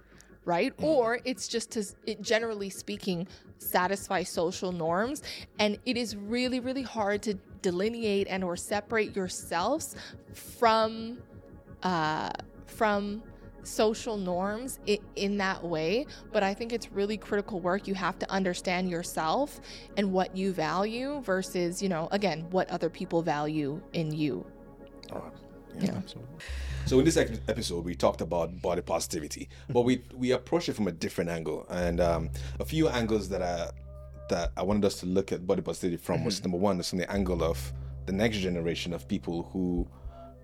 right? 0.46 0.74
Mm-hmm. 0.76 0.84
Or 0.84 1.18
it's 1.26 1.46
just 1.46 1.70
to, 1.72 1.84
it, 2.06 2.22
generally 2.22 2.70
speaking, 2.70 3.28
satisfy 3.58 4.22
social 4.22 4.72
norms. 4.72 5.22
And 5.58 5.78
it 5.84 5.98
is 5.98 6.16
really, 6.16 6.60
really 6.60 6.82
hard 6.82 7.20
to 7.24 7.34
delineate 7.60 8.28
and 8.30 8.42
or 8.42 8.56
separate 8.56 9.14
yourselves 9.14 9.96
from, 10.32 11.18
uh, 11.82 12.30
from 12.66 13.22
social 13.64 14.16
norms 14.16 14.78
in, 14.86 14.98
in 15.16 15.36
that 15.38 15.62
way. 15.62 16.06
But 16.32 16.44
I 16.44 16.54
think 16.54 16.72
it's 16.72 16.92
really 16.92 17.16
critical 17.16 17.58
work. 17.60 17.88
You 17.88 17.94
have 17.94 18.18
to 18.20 18.30
understand 18.30 18.88
yourself 18.88 19.60
and 19.96 20.12
what 20.12 20.36
you 20.36 20.52
value 20.52 21.20
versus, 21.22 21.82
you 21.82 21.88
know, 21.88 22.08
again, 22.12 22.46
what 22.50 22.70
other 22.70 22.88
people 22.88 23.20
value 23.20 23.82
in 23.92 24.12
you. 24.12 24.46
Oh, 25.12 25.24
yeah, 25.74 25.86
yeah. 25.86 25.96
absolutely. 25.96 26.36
So 26.86 27.00
in 27.00 27.04
this 27.04 27.16
episode, 27.16 27.84
we 27.84 27.96
talked 27.96 28.20
about 28.20 28.62
body 28.62 28.80
positivity, 28.80 29.48
but 29.68 29.80
we 29.82 30.04
we 30.14 30.30
approached 30.30 30.68
it 30.68 30.74
from 30.74 30.86
a 30.86 30.92
different 30.92 31.28
angle, 31.30 31.66
and 31.68 32.00
um, 32.00 32.30
a 32.60 32.64
few 32.64 32.88
angles 32.88 33.28
that 33.30 33.42
I 33.42 33.70
that 34.28 34.52
I 34.56 34.62
wanted 34.62 34.84
us 34.84 35.00
to 35.00 35.06
look 35.06 35.32
at 35.32 35.44
body 35.48 35.62
positivity 35.62 36.00
from 36.00 36.24
was 36.24 36.36
mm-hmm. 36.36 36.44
number 36.44 36.58
one, 36.58 36.78
was 36.78 36.90
from 36.90 37.00
the 37.00 37.10
angle 37.10 37.42
of 37.42 37.72
the 38.06 38.12
next 38.12 38.36
generation 38.36 38.92
of 38.92 39.08
people 39.08 39.42
who 39.52 39.88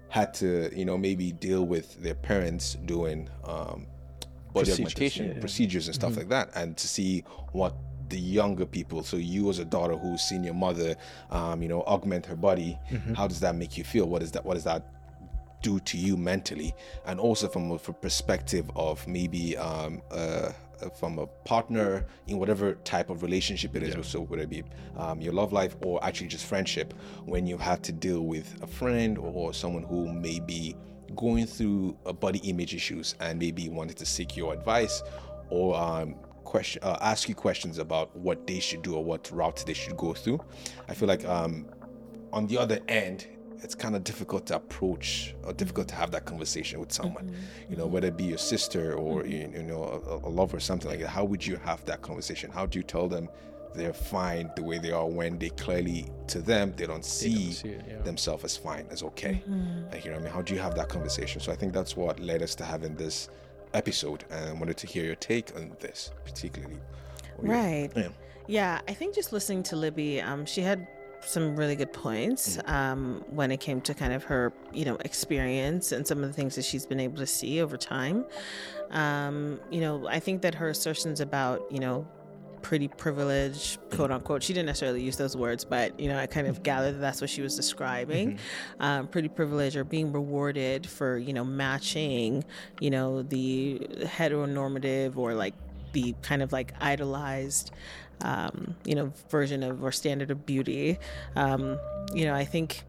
had 0.08 0.34
to, 0.34 0.68
you 0.76 0.84
know, 0.84 0.98
maybe 0.98 1.30
deal 1.30 1.64
with 1.64 2.00
their 2.02 2.16
parents 2.16 2.74
doing 2.86 3.28
um, 3.44 3.86
body 4.52 4.66
procedures, 4.66 4.80
augmentation 4.80 5.28
yeah. 5.28 5.40
procedures 5.40 5.86
and 5.86 5.94
stuff 5.94 6.10
mm-hmm. 6.10 6.20
like 6.20 6.28
that, 6.28 6.50
and 6.56 6.76
to 6.76 6.88
see 6.88 7.20
what 7.52 7.76
the 8.08 8.18
younger 8.18 8.66
people. 8.66 9.04
So 9.04 9.16
you 9.16 9.48
as 9.48 9.60
a 9.60 9.64
daughter 9.64 9.96
who's 9.96 10.22
seen 10.22 10.42
your 10.42 10.54
mother, 10.54 10.96
um, 11.30 11.62
you 11.62 11.68
know, 11.68 11.82
augment 11.82 12.26
her 12.26 12.36
body. 12.36 12.76
Mm-hmm. 12.90 13.14
How 13.14 13.28
does 13.28 13.38
that 13.40 13.54
make 13.54 13.78
you 13.78 13.84
feel? 13.84 14.06
What 14.06 14.24
is 14.24 14.32
that? 14.32 14.44
What 14.44 14.56
is 14.56 14.64
that 14.64 14.88
do 15.62 15.80
to 15.80 15.96
you 15.96 16.16
mentally, 16.16 16.74
and 17.06 17.18
also 17.18 17.48
from 17.48 17.70
a 17.70 17.78
perspective 17.78 18.70
of 18.76 19.06
maybe 19.06 19.56
um, 19.56 20.02
uh, 20.10 20.50
from 20.98 21.18
a 21.18 21.26
partner 21.26 22.04
in 22.26 22.38
whatever 22.38 22.74
type 22.84 23.10
of 23.10 23.22
relationship 23.22 23.76
it 23.76 23.82
is, 23.82 23.94
yeah. 23.94 24.02
so 24.02 24.20
whether 24.20 24.42
it 24.42 24.50
be 24.50 24.64
um, 24.96 25.20
your 25.20 25.32
love 25.32 25.52
life 25.52 25.76
or 25.84 26.02
actually 26.04 26.26
just 26.26 26.46
friendship, 26.46 26.92
when 27.24 27.46
you 27.46 27.56
have 27.56 27.80
to 27.82 27.92
deal 27.92 28.22
with 28.22 28.58
a 28.62 28.66
friend 28.66 29.18
or 29.18 29.54
someone 29.54 29.84
who 29.84 30.12
may 30.12 30.40
be 30.40 30.76
going 31.14 31.46
through 31.46 31.96
a 32.06 32.12
body 32.12 32.40
image 32.40 32.74
issues 32.74 33.14
and 33.20 33.38
maybe 33.38 33.68
wanted 33.68 33.96
to 33.96 34.06
seek 34.06 34.36
your 34.36 34.52
advice 34.52 35.02
or 35.50 35.76
um, 35.76 36.14
question, 36.44 36.82
uh, 36.82 36.96
ask 37.00 37.28
you 37.28 37.34
questions 37.34 37.78
about 37.78 38.14
what 38.16 38.46
they 38.46 38.60
should 38.60 38.82
do 38.82 38.94
or 38.94 39.04
what 39.04 39.30
route 39.30 39.62
they 39.66 39.74
should 39.74 39.96
go 39.96 40.12
through. 40.14 40.40
I 40.88 40.94
feel 40.94 41.08
like 41.08 41.24
um, 41.24 41.66
on 42.32 42.46
the 42.46 42.58
other 42.58 42.80
end, 42.88 43.26
it's 43.62 43.74
kind 43.74 43.94
of 43.94 44.04
difficult 44.04 44.46
to 44.46 44.56
approach 44.56 45.34
or 45.44 45.52
difficult 45.52 45.88
to 45.88 45.94
have 45.94 46.10
that 46.10 46.24
conversation 46.24 46.80
with 46.80 46.92
someone. 46.92 47.26
Mm-hmm. 47.26 47.70
You 47.70 47.76
know, 47.76 47.86
whether 47.86 48.08
it 48.08 48.16
be 48.16 48.24
your 48.24 48.38
sister 48.38 48.94
or 48.94 49.22
mm-hmm. 49.22 49.56
you, 49.56 49.62
know 49.62 49.84
a, 49.84 50.28
a 50.28 50.30
lover 50.30 50.56
or 50.56 50.60
something 50.60 50.90
like 50.90 51.00
that. 51.00 51.08
How 51.08 51.24
would 51.24 51.46
you 51.46 51.56
have 51.56 51.84
that 51.84 52.02
conversation? 52.02 52.50
How 52.50 52.66
do 52.66 52.78
you 52.78 52.82
tell 52.82 53.08
them 53.08 53.28
they're 53.74 53.92
fine 53.92 54.50
the 54.56 54.62
way 54.62 54.78
they 54.78 54.92
are 54.92 55.06
when 55.06 55.38
they 55.38 55.48
clearly 55.50 56.06
to 56.26 56.40
them 56.40 56.74
they 56.76 56.86
don't 56.86 57.04
see, 57.04 57.28
they 57.28 57.34
don't 57.34 57.52
see 57.52 57.68
it, 57.68 57.84
yeah. 57.88 58.02
themselves 58.02 58.44
as 58.44 58.56
fine 58.56 58.86
as 58.90 59.02
okay 59.02 59.42
mm-hmm. 59.48 59.90
like, 59.90 60.04
you 60.04 60.10
know 60.10 60.18
i 60.18 60.20
mean 60.20 60.30
how 60.30 60.42
do 60.42 60.54
you 60.54 60.60
have 60.60 60.74
that 60.74 60.88
conversation 60.88 61.40
so 61.40 61.50
i 61.50 61.56
think 61.56 61.72
that's 61.72 61.96
what 61.96 62.20
led 62.20 62.42
us 62.42 62.54
to 62.54 62.64
having 62.64 62.94
this 62.96 63.30
episode 63.72 64.24
and 64.30 64.50
i 64.50 64.52
wanted 64.52 64.76
to 64.76 64.86
hear 64.86 65.04
your 65.04 65.14
take 65.14 65.54
on 65.56 65.74
this 65.80 66.10
particularly 66.24 66.76
right 67.38 67.90
yeah. 67.96 68.08
yeah 68.46 68.80
i 68.88 68.92
think 68.92 69.14
just 69.14 69.32
listening 69.32 69.62
to 69.62 69.74
libby 69.74 70.20
um, 70.20 70.44
she 70.44 70.60
had 70.60 70.86
some 71.24 71.56
really 71.56 71.76
good 71.76 71.92
points 71.92 72.56
mm. 72.56 72.68
um, 72.68 73.24
when 73.30 73.50
it 73.50 73.60
came 73.60 73.80
to 73.82 73.94
kind 73.94 74.12
of 74.12 74.24
her, 74.24 74.52
you 74.72 74.84
know, 74.84 74.96
experience 74.96 75.92
and 75.92 76.06
some 76.06 76.22
of 76.22 76.28
the 76.28 76.34
things 76.34 76.54
that 76.56 76.64
she's 76.64 76.86
been 76.86 77.00
able 77.00 77.18
to 77.18 77.26
see 77.26 77.60
over 77.60 77.76
time. 77.76 78.24
Um, 78.90 79.60
you 79.70 79.80
know, 79.80 80.06
I 80.08 80.20
think 80.20 80.42
that 80.42 80.54
her 80.56 80.68
assertions 80.68 81.20
about, 81.20 81.70
you 81.70 81.80
know, 81.80 82.06
pretty 82.62 82.88
privilege, 82.88 83.78
quote 83.90 84.10
unquote. 84.10 84.42
She 84.42 84.52
didn't 84.52 84.66
necessarily 84.66 85.02
use 85.02 85.16
those 85.16 85.36
words, 85.36 85.64
but 85.64 85.98
you 85.98 86.08
know, 86.08 86.18
I 86.18 86.26
kind 86.26 86.46
of 86.46 86.56
mm-hmm. 86.56 86.62
gathered 86.62 86.94
that 86.94 87.00
that's 87.00 87.20
what 87.20 87.28
she 87.28 87.42
was 87.42 87.56
describing. 87.56 88.32
Mm-hmm. 88.32 88.82
Um, 88.82 89.08
pretty 89.08 89.28
privilege 89.28 89.76
or 89.76 89.84
being 89.84 90.12
rewarded 90.12 90.86
for 90.86 91.18
you 91.18 91.32
know 91.32 91.44
matching, 91.44 92.44
you 92.80 92.90
know, 92.90 93.22
the 93.22 93.86
heteronormative 94.02 95.16
or 95.16 95.34
like 95.34 95.54
the 95.92 96.14
kind 96.22 96.42
of 96.42 96.52
like 96.52 96.72
idolized, 96.80 97.72
um, 98.22 98.76
you 98.84 98.94
know, 98.94 99.12
version 99.30 99.62
of 99.62 99.82
or 99.82 99.92
standard 99.92 100.30
of 100.30 100.46
beauty. 100.46 100.98
Um, 101.36 101.78
you 102.14 102.24
know, 102.24 102.34
I 102.34 102.44
think 102.44 102.82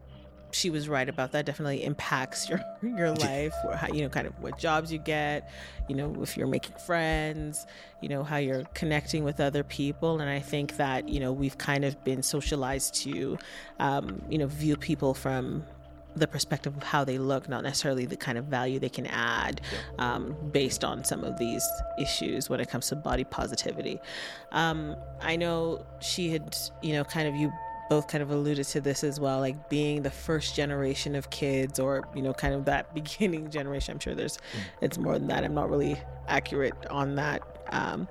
she 0.54 0.70
was 0.70 0.88
right 0.88 1.08
about 1.08 1.32
that. 1.32 1.46
Definitely 1.46 1.84
impacts 1.84 2.48
your 2.48 2.60
your 2.82 3.12
life 3.12 3.54
how, 3.74 3.88
you 3.88 4.02
know 4.02 4.08
kind 4.08 4.26
of 4.26 4.38
what 4.40 4.58
jobs 4.58 4.92
you 4.92 4.98
get 4.98 5.50
you 5.88 5.96
know 5.96 6.22
if 6.22 6.36
you're 6.36 6.46
making 6.46 6.76
friends 6.86 7.66
you 8.00 8.08
know 8.08 8.22
how 8.22 8.36
you're 8.36 8.64
connecting 8.74 9.24
with 9.24 9.40
other 9.40 9.64
people. 9.64 10.20
And 10.20 10.30
i 10.30 10.38
think 10.38 10.76
that 10.76 11.08
you 11.08 11.18
know 11.18 11.32
we've 11.32 11.58
kind 11.58 11.84
of 11.84 12.02
been 12.04 12.22
socialized 12.22 12.94
to 13.02 13.38
um, 13.80 14.22
you 14.28 14.38
know 14.38 14.46
view 14.46 14.76
people 14.76 15.14
from 15.14 15.64
the 16.16 16.26
perspective 16.26 16.76
of 16.76 16.82
how 16.82 17.04
they 17.04 17.18
look, 17.18 17.48
not 17.48 17.62
necessarily 17.62 18.06
the 18.06 18.16
kind 18.16 18.38
of 18.38 18.44
value 18.44 18.78
they 18.78 18.88
can 18.88 19.06
add 19.06 19.60
um, 19.98 20.36
based 20.52 20.84
on 20.84 21.04
some 21.04 21.24
of 21.24 21.38
these 21.38 21.66
issues 21.98 22.48
when 22.48 22.60
it 22.60 22.68
comes 22.68 22.88
to 22.88 22.96
body 22.96 23.24
positivity. 23.24 24.00
Um, 24.52 24.96
I 25.20 25.36
know 25.36 25.84
she 26.00 26.30
had, 26.30 26.56
you 26.82 26.92
know, 26.92 27.04
kind 27.04 27.28
of 27.28 27.34
you 27.34 27.52
both 27.88 28.08
kind 28.08 28.22
of 28.22 28.30
alluded 28.30 28.66
to 28.66 28.80
this 28.80 29.04
as 29.04 29.20
well 29.20 29.40
like 29.40 29.68
being 29.68 30.02
the 30.02 30.10
first 30.10 30.56
generation 30.56 31.14
of 31.14 31.28
kids 31.30 31.78
or 31.78 32.08
you 32.14 32.22
know 32.22 32.32
kind 32.32 32.54
of 32.54 32.64
that 32.64 32.94
beginning 32.94 33.50
generation 33.50 33.92
i'm 33.92 33.98
sure 33.98 34.14
there's 34.14 34.38
mm. 34.38 34.60
it's 34.80 34.96
more 34.96 35.18
than 35.18 35.28
that 35.28 35.44
i'm 35.44 35.54
not 35.54 35.68
really 35.68 35.96
accurate 36.26 36.74
on 36.90 37.14
that 37.14 37.42
um, 37.70 38.08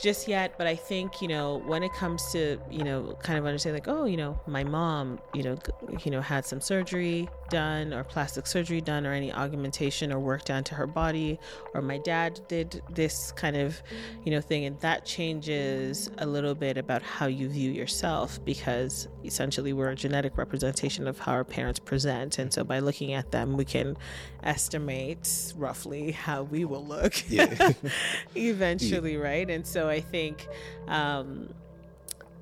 just 0.00 0.28
yet. 0.28 0.56
But 0.58 0.66
I 0.66 0.76
think 0.76 1.22
you 1.22 1.28
know 1.28 1.62
when 1.66 1.82
it 1.82 1.92
comes 1.92 2.30
to 2.32 2.58
you 2.70 2.84
know 2.84 3.16
kind 3.22 3.38
of 3.38 3.46
understanding 3.46 3.82
like 3.82 3.88
oh 3.88 4.04
you 4.04 4.16
know 4.16 4.38
my 4.46 4.64
mom 4.64 5.18
you 5.34 5.42
know 5.42 5.56
you 6.04 6.10
know 6.10 6.20
had 6.20 6.44
some 6.44 6.60
surgery 6.60 7.28
done 7.48 7.92
or 7.92 8.04
plastic 8.04 8.46
surgery 8.46 8.80
done 8.80 9.06
or 9.06 9.12
any 9.12 9.32
augmentation 9.32 10.12
or 10.12 10.18
work 10.18 10.44
done 10.44 10.64
to 10.64 10.74
her 10.74 10.86
body 10.86 11.38
or 11.74 11.82
my 11.82 11.98
dad 11.98 12.40
did 12.48 12.82
this 12.90 13.32
kind 13.32 13.56
of 13.56 13.80
you 14.24 14.30
know 14.30 14.40
thing 14.40 14.64
and 14.64 14.78
that 14.80 15.04
changes 15.04 16.10
a 16.18 16.26
little 16.26 16.54
bit 16.54 16.76
about 16.76 17.02
how 17.02 17.26
you 17.26 17.48
view 17.48 17.70
yourself 17.70 18.44
because 18.44 19.08
essentially 19.24 19.72
we're 19.72 19.90
a 19.90 19.94
genetic 19.94 20.36
representation 20.36 21.06
of 21.06 21.18
how 21.18 21.32
our 21.32 21.44
parents 21.44 21.78
present 21.78 22.38
and 22.38 22.52
so 22.52 22.64
by 22.64 22.78
looking 22.78 23.12
at 23.12 23.30
them 23.30 23.56
we 23.56 23.64
can 23.64 23.96
estimate 24.42 25.52
roughly 25.56 26.12
how 26.12 26.42
we 26.42 26.64
will 26.64 26.84
look 26.84 27.14
yeah. 27.28 27.72
eventually 28.36 29.14
yeah. 29.14 29.18
right 29.18 29.50
and 29.50 29.66
so 29.66 29.85
I 29.88 30.00
think 30.00 30.48
um, 30.88 31.52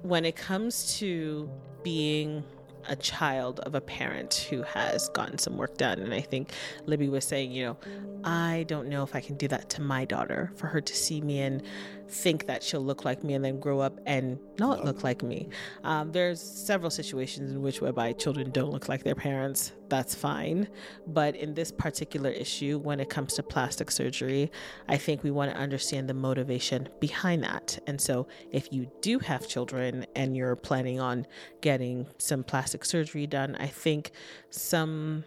when 0.02 0.24
it 0.24 0.36
comes 0.36 0.98
to 0.98 1.48
being 1.82 2.44
a 2.88 2.96
child 2.96 3.60
of 3.60 3.74
a 3.74 3.80
parent 3.80 4.46
who 4.50 4.62
has 4.62 5.08
gotten 5.10 5.38
some 5.38 5.56
work 5.56 5.76
done. 5.76 5.98
And 5.98 6.12
I 6.12 6.20
think 6.20 6.52
Libby 6.86 7.08
was 7.08 7.24
saying, 7.24 7.52
you 7.52 7.64
know, 7.64 7.76
I 8.24 8.64
don't 8.68 8.88
know 8.88 9.02
if 9.02 9.14
I 9.14 9.20
can 9.20 9.36
do 9.36 9.48
that 9.48 9.68
to 9.70 9.82
my 9.82 10.04
daughter 10.04 10.52
for 10.56 10.66
her 10.66 10.80
to 10.80 10.94
see 10.94 11.20
me 11.20 11.40
and 11.40 11.62
think 12.08 12.46
that 12.46 12.62
she'll 12.62 12.84
look 12.84 13.04
like 13.04 13.24
me 13.24 13.34
and 13.34 13.44
then 13.44 13.58
grow 13.58 13.80
up 13.80 13.98
and 14.06 14.38
not 14.58 14.84
look 14.84 15.02
like 15.02 15.22
me. 15.22 15.48
Um, 15.82 16.12
there's 16.12 16.40
several 16.40 16.90
situations 16.90 17.50
in 17.52 17.62
which 17.62 17.80
whereby 17.80 18.12
children 18.12 18.50
don't 18.50 18.70
look 18.70 18.88
like 18.88 19.02
their 19.02 19.14
parents. 19.14 19.72
That's 19.88 20.14
fine. 20.14 20.68
But 21.06 21.36
in 21.36 21.54
this 21.54 21.70
particular 21.70 22.30
issue, 22.30 22.78
when 22.78 23.00
it 23.00 23.10
comes 23.10 23.34
to 23.34 23.42
plastic 23.42 23.90
surgery, 23.90 24.50
I 24.88 24.96
think 24.96 25.22
we 25.22 25.30
want 25.30 25.50
to 25.50 25.56
understand 25.56 26.08
the 26.08 26.14
motivation 26.14 26.88
behind 27.00 27.42
that. 27.44 27.78
And 27.86 28.00
so 28.00 28.26
if 28.50 28.72
you 28.72 28.90
do 29.00 29.18
have 29.18 29.46
children 29.48 30.06
and 30.16 30.36
you're 30.36 30.56
planning 30.56 31.00
on 31.00 31.26
getting 31.60 32.06
some 32.18 32.42
plastic 32.42 32.73
surgery 32.82 33.26
done, 33.26 33.56
I 33.56 33.66
think 33.66 34.12
some 34.50 35.24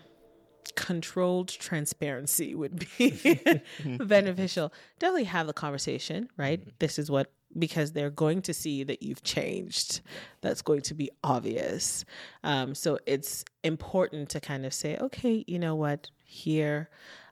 controlled 0.75 1.49
transparency 1.49 2.55
would 2.55 2.85
be 2.97 3.39
beneficial. 3.99 4.73
Definitely 4.99 5.25
have 5.25 5.47
the 5.47 5.53
conversation, 5.53 6.29
right? 6.37 6.59
Mm-hmm. 6.59 6.69
This 6.79 6.99
is 6.99 7.11
what 7.11 7.31
because 7.57 7.93
they're 7.93 8.09
going 8.09 8.41
to 8.43 8.53
see 8.53 8.83
that 8.83 9.01
you've 9.01 9.23
changed. 9.23 10.01
That's 10.41 10.61
going 10.61 10.81
to 10.81 10.93
be 10.93 11.09
obvious. 11.23 12.05
Um, 12.43 12.75
so 12.75 12.99
it's 13.05 13.45
important 13.63 14.29
to 14.29 14.39
kind 14.39 14.65
of 14.65 14.73
say, 14.73 14.97
okay, 14.97 15.43
you 15.47 15.57
know 15.57 15.75
what, 15.75 16.09
here 16.25 16.89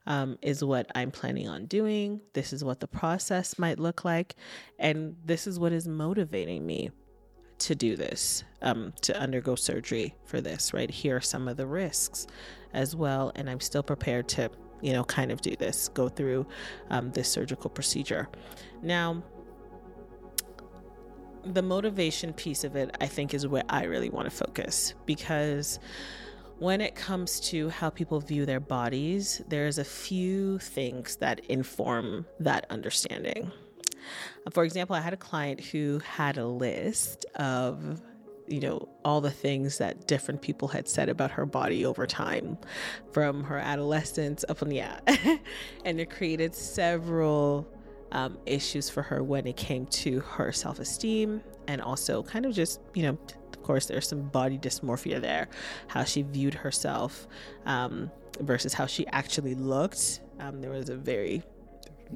um, 0.07 0.37
is 0.41 0.63
what 0.63 0.89
I'm 0.95 1.11
planning 1.11 1.49
on 1.49 1.65
doing. 1.65 2.21
This 2.33 2.53
is 2.53 2.63
what 2.63 2.79
the 2.79 2.87
process 2.87 3.59
might 3.59 3.79
look 3.79 4.05
like. 4.05 4.35
And 4.79 5.15
this 5.23 5.47
is 5.47 5.59
what 5.59 5.73
is 5.73 5.87
motivating 5.87 6.65
me 6.65 6.91
to 7.65 7.75
do 7.75 7.95
this, 7.95 8.43
um, 8.61 8.93
to 9.01 9.19
undergo 9.19 9.55
surgery 9.55 10.15
for 10.23 10.39
this, 10.39 10.73
right? 10.73 10.89
Here 10.89 11.17
are 11.17 11.21
some 11.21 11.47
of 11.47 11.57
the 11.57 11.65
risks 11.65 12.27
as 12.73 12.95
well. 12.95 13.31
And 13.35 13.49
I'm 13.49 13.59
still 13.59 13.81
prepared 13.81 14.27
to, 14.29 14.51
you 14.81 14.93
know, 14.93 15.03
kind 15.03 15.31
of 15.31 15.41
do 15.41 15.55
this, 15.55 15.89
go 15.89 16.07
through 16.07 16.45
um, 16.91 17.11
this 17.11 17.27
surgical 17.27 17.69
procedure. 17.71 18.29
Now, 18.83 19.23
the 21.43 21.63
motivation 21.63 22.33
piece 22.33 22.63
of 22.63 22.75
it, 22.75 22.95
I 23.01 23.07
think, 23.07 23.33
is 23.33 23.47
where 23.47 23.63
I 23.67 23.85
really 23.85 24.09
want 24.09 24.29
to 24.29 24.35
focus 24.35 24.93
because 25.07 25.79
when 26.59 26.81
it 26.81 26.95
comes 26.95 27.39
to 27.51 27.69
how 27.69 27.89
people 27.89 28.19
view 28.19 28.45
their 28.45 28.59
bodies, 28.59 29.41
there's 29.47 29.77
a 29.77 29.83
few 29.83 30.59
things 30.59 31.17
that 31.17 31.43
inform 31.45 32.25
that 32.39 32.65
understanding. 32.69 33.51
For 34.51 34.63
example, 34.63 34.95
I 34.95 35.01
had 35.01 35.13
a 35.13 35.17
client 35.17 35.61
who 35.61 35.99
had 35.99 36.37
a 36.37 36.45
list 36.45 37.25
of 37.35 38.01
you 38.47 38.59
know 38.59 38.87
all 39.03 39.21
the 39.21 39.31
things 39.31 39.79
that 39.79 40.05
different 40.05 40.39
people 40.39 40.67
had 40.67 40.87
said 40.87 41.09
about 41.09 41.31
her 41.31 41.47
body 41.47 41.83
over 41.83 42.05
time 42.05 42.59
from 43.11 43.43
her 43.43 43.57
adolescence 43.57 44.45
up 44.47 44.61
on 44.61 44.69
yeah 44.69 44.99
and 45.85 45.99
it 45.99 46.11
created 46.11 46.53
several 46.53 47.67
um, 48.11 48.37
issues 48.45 48.87
for 48.87 49.01
her 49.01 49.23
when 49.23 49.47
it 49.47 49.57
came 49.57 49.87
to 49.87 50.19
her 50.19 50.51
self-esteem 50.51 51.41
and 51.67 51.81
also 51.81 52.21
kind 52.21 52.45
of 52.45 52.53
just 52.53 52.79
you 52.93 53.01
know 53.01 53.17
of 53.51 53.63
course 53.63 53.87
there's 53.87 54.07
some 54.07 54.21
body 54.29 54.59
dysmorphia 54.59 55.19
there 55.19 55.47
how 55.87 56.03
she 56.03 56.21
viewed 56.21 56.53
herself 56.53 57.27
um, 57.65 58.11
versus 58.41 58.73
how 58.73 58.85
she 58.85 59.07
actually 59.07 59.55
looked. 59.55 60.21
Um, 60.39 60.61
there 60.61 60.71
was 60.71 60.89
a 60.89 60.95
very 60.95 61.43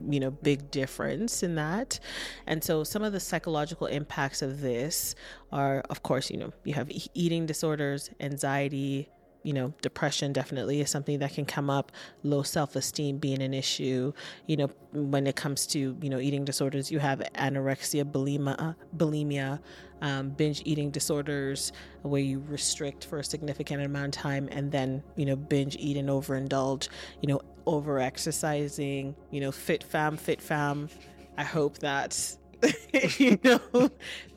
you 0.10 0.20
know 0.20 0.32
big 0.32 0.72
difference 0.72 1.44
in 1.44 1.56
that. 1.56 2.00
And 2.48 2.64
so 2.64 2.84
some 2.84 3.04
of 3.04 3.14
the 3.14 3.20
psychological 3.20 3.88
impacts 3.88 4.42
of 4.42 4.62
this 4.62 5.16
are 5.52 5.82
of 5.90 6.04
course 6.04 6.30
you 6.30 6.38
know 6.38 6.54
you 6.64 6.74
have 6.74 6.90
eating 7.14 7.46
disorders 7.46 8.10
anxiety 8.20 9.10
you 9.44 9.54
know 9.54 9.74
depression 9.82 10.34
definitely 10.34 10.82
is 10.82 10.90
something 10.90 11.20
that 11.20 11.34
can 11.34 11.46
come 11.46 11.70
up 11.70 11.92
low 12.24 12.44
self-esteem 12.44 13.18
being 13.18 13.42
an 13.42 13.54
issue. 13.54 14.12
You 14.48 14.58
know 14.58 14.70
when 14.92 15.28
it 15.28 15.36
comes 15.36 15.66
to 15.68 15.98
you 16.02 16.10
know 16.10 16.20
eating 16.20 16.46
disorders 16.46 16.92
you 16.92 17.00
have 17.00 17.20
anorexia 17.36 18.04
bulimia 18.04 18.76
bulimia 18.96 19.60
um, 20.02 20.30
binge 20.30 20.62
eating 20.66 20.92
disorders 20.92 21.72
where 22.04 22.22
you 22.22 22.44
restrict 22.48 23.06
for 23.06 23.20
a 23.20 23.24
significant 23.24 23.84
amount 23.84 24.16
of 24.16 24.22
time 24.22 24.48
and 24.52 24.72
then 24.72 25.04
you 25.16 25.26
know 25.26 25.36
binge 25.36 25.76
eat 25.80 25.98
and 25.98 26.10
overindulge 26.10 26.88
you 27.22 27.28
know 27.28 27.42
over 27.70 28.00
exercising 28.00 29.16
you 29.30 29.40
know 29.40 29.52
fit 29.52 29.84
fam 29.84 30.18
fit 30.18 30.42
fam 30.42 30.90
i 31.38 31.44
hope 31.44 31.78
that 31.80 32.36
you 33.20 33.40
know 33.44 33.90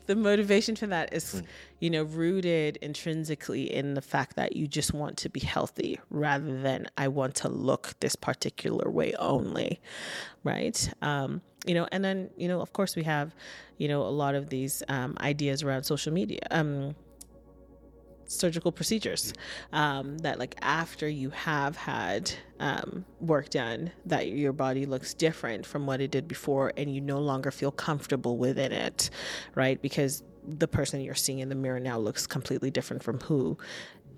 the 0.05 0.15
motivation 0.15 0.75
for 0.75 0.85
that 0.87 1.11
is 1.11 1.35
mm. 1.35 1.45
you 1.79 1.89
know 1.89 2.03
rooted 2.03 2.77
intrinsically 2.77 3.73
in 3.73 3.95
the 3.95 4.01
fact 4.01 4.35
that 4.35 4.55
you 4.55 4.67
just 4.67 4.93
want 4.93 5.17
to 5.17 5.29
be 5.29 5.39
healthy 5.39 5.99
rather 6.11 6.61
than 6.61 6.87
i 6.95 7.07
want 7.07 7.33
to 7.33 7.49
look 7.49 7.95
this 8.01 8.15
particular 8.15 8.89
way 8.91 9.13
only 9.17 9.81
right 10.43 10.93
um, 11.01 11.41
you 11.65 11.73
know, 11.73 11.87
and 11.91 12.03
then, 12.03 12.29
you 12.37 12.47
know, 12.47 12.61
of 12.61 12.73
course 12.73 12.95
we 12.95 13.03
have, 13.03 13.33
you 13.77 13.87
know, 13.87 14.01
a 14.01 14.09
lot 14.09 14.35
of 14.35 14.49
these 14.49 14.83
um, 14.89 15.15
ideas 15.21 15.63
around 15.63 15.83
social 15.83 16.11
media. 16.11 16.41
Um, 16.51 16.95
surgical 18.33 18.71
procedures 18.71 19.33
um, 19.71 20.17
that 20.19 20.39
like 20.39 20.55
after 20.61 21.07
you 21.07 21.29
have 21.31 21.75
had 21.75 22.31
um, 22.59 23.05
work 23.19 23.49
done 23.49 23.91
that 24.05 24.29
your 24.29 24.53
body 24.53 24.85
looks 24.85 25.13
different 25.13 25.65
from 25.65 25.85
what 25.85 26.01
it 26.01 26.11
did 26.11 26.27
before 26.27 26.71
and 26.77 26.93
you 26.93 27.01
no 27.01 27.19
longer 27.19 27.51
feel 27.51 27.71
comfortable 27.71 28.37
within 28.37 28.71
it 28.71 29.09
right? 29.55 29.81
Because 29.81 30.23
the 30.45 30.67
person 30.67 31.01
you're 31.01 31.15
seeing 31.15 31.39
in 31.39 31.49
the 31.49 31.55
mirror 31.55 31.79
now 31.79 31.97
looks 31.97 32.27
completely 32.27 32.69
different 32.69 33.01
from 33.03 33.19
who 33.21 33.57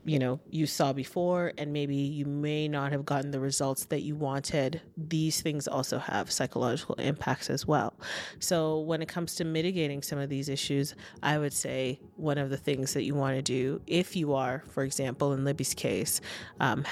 you 0.05 0.19
know 0.19 0.39
you 0.49 0.65
saw 0.65 0.93
before 0.93 1.51
and 1.57 1.73
maybe 1.73 1.95
you 1.95 2.25
may 2.25 2.67
not 2.67 2.91
have 2.91 3.05
gotten 3.05 3.31
the 3.31 3.39
results 3.39 3.85
that 3.85 4.01
you 4.01 4.15
wanted. 4.15 4.81
These 4.97 5.41
things 5.41 5.67
also 5.67 5.97
have 5.97 6.31
psychological 6.31 6.95
impacts 6.95 7.49
as 7.49 7.65
well. 7.65 7.93
So 8.39 8.79
when 8.79 9.01
it 9.01 9.07
comes 9.07 9.35
to 9.35 9.45
mitigating 9.45 10.01
some 10.01 10.19
of 10.19 10.29
these 10.29 10.49
issues 10.49 10.95
i 11.23 11.37
would 11.37 11.53
say 11.53 11.99
one 12.15 12.37
of 12.37 12.49
the 12.49 12.57
things 12.57 12.93
that 12.93 13.03
you 13.03 13.15
want 13.15 13.35
to 13.35 13.41
do 13.41 13.81
if 13.87 14.15
you 14.15 14.33
are 14.33 14.63
for 14.67 14.83
example 14.83 15.33
in 15.33 15.43
libby's 15.43 15.73
case 15.73 16.21
um, 16.59 16.85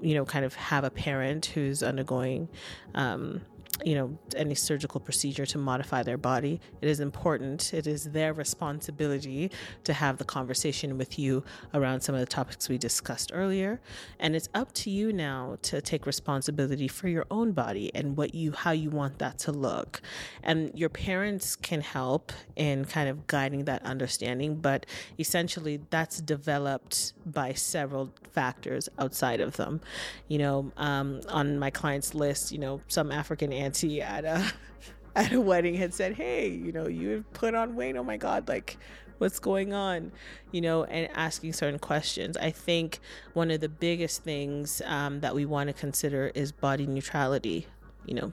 you 0.00 0.14
know 0.14 0.24
kind 0.24 0.44
of 0.44 0.54
have 0.54 0.84
a 0.84 0.90
parent 0.90 1.46
who's 1.46 1.82
undergoing 1.82 2.48
um, 2.94 3.40
you 3.84 3.94
know 3.94 4.18
any 4.34 4.54
surgical 4.54 5.00
procedure 5.00 5.46
to 5.46 5.58
modify 5.58 6.02
their 6.02 6.16
body. 6.16 6.60
It 6.80 6.88
is 6.88 7.00
important 7.00 7.72
it 7.74 7.86
is 7.86 8.04
their 8.04 8.32
responsibility 8.32 9.50
to 9.84 9.92
have 9.92 10.18
the 10.18 10.24
conversation 10.24 10.98
with 10.98 11.18
you 11.18 11.44
around 11.74 12.00
some 12.00 12.14
of 12.14 12.20
the 12.20 12.26
topics 12.26 12.68
we 12.68 12.78
discussed 12.78 13.30
earlier. 13.34 13.80
And 14.18 14.34
it's 14.34 14.48
up 14.54 14.72
to 14.74 14.90
you 14.90 15.12
now 15.12 15.58
to 15.62 15.80
take 15.80 16.06
responsibility 16.06 16.88
for 16.88 17.08
your 17.08 17.26
own 17.30 17.52
body 17.52 17.90
and 17.94 18.16
what 18.16 18.34
you 18.34 18.52
how 18.52 18.70
you 18.70 18.90
want 18.90 19.18
that 19.18 19.38
to 19.40 19.52
look. 19.52 20.00
And 20.42 20.72
your 20.74 20.88
parents 20.88 21.56
can 21.56 21.80
help 21.80 22.32
in 22.56 22.84
kind 22.84 23.08
of 23.08 23.26
guiding 23.26 23.64
that 23.64 23.82
understanding 23.84 24.56
but 24.56 24.86
essentially 25.18 25.80
that's 25.90 26.20
developed 26.20 27.12
by 27.26 27.52
several 27.52 28.12
factors 28.32 28.88
outside 28.98 29.40
of 29.40 29.56
them. 29.56 29.80
You 30.28 30.38
know 30.38 30.72
um, 30.76 31.20
on 31.28 31.58
my 31.58 31.70
clients 31.70 32.14
list 32.14 32.52
you 32.52 32.58
know 32.58 32.80
some 32.88 33.10
african 33.12 33.52
auntie 33.66 34.00
at 34.00 34.24
a 34.24 34.52
at 35.16 35.32
a 35.32 35.40
wedding 35.40 35.74
had 35.74 35.92
said, 35.92 36.14
"Hey, 36.14 36.48
you 36.48 36.72
know, 36.72 36.88
you 36.88 37.08
have 37.10 37.32
put 37.32 37.54
on 37.54 37.74
weight. 37.76 37.96
Oh 37.96 38.04
my 38.04 38.16
God, 38.16 38.48
like." 38.48 38.76
What's 39.18 39.38
going 39.38 39.72
on, 39.72 40.12
you 40.52 40.60
know, 40.60 40.84
and 40.84 41.08
asking 41.14 41.54
certain 41.54 41.78
questions. 41.78 42.36
I 42.36 42.50
think 42.50 42.98
one 43.32 43.50
of 43.50 43.62
the 43.62 43.68
biggest 43.70 44.24
things 44.24 44.82
um, 44.84 45.20
that 45.20 45.34
we 45.34 45.46
want 45.46 45.68
to 45.68 45.72
consider 45.72 46.30
is 46.34 46.52
body 46.52 46.86
neutrality. 46.86 47.66
You 48.04 48.14
know, 48.16 48.32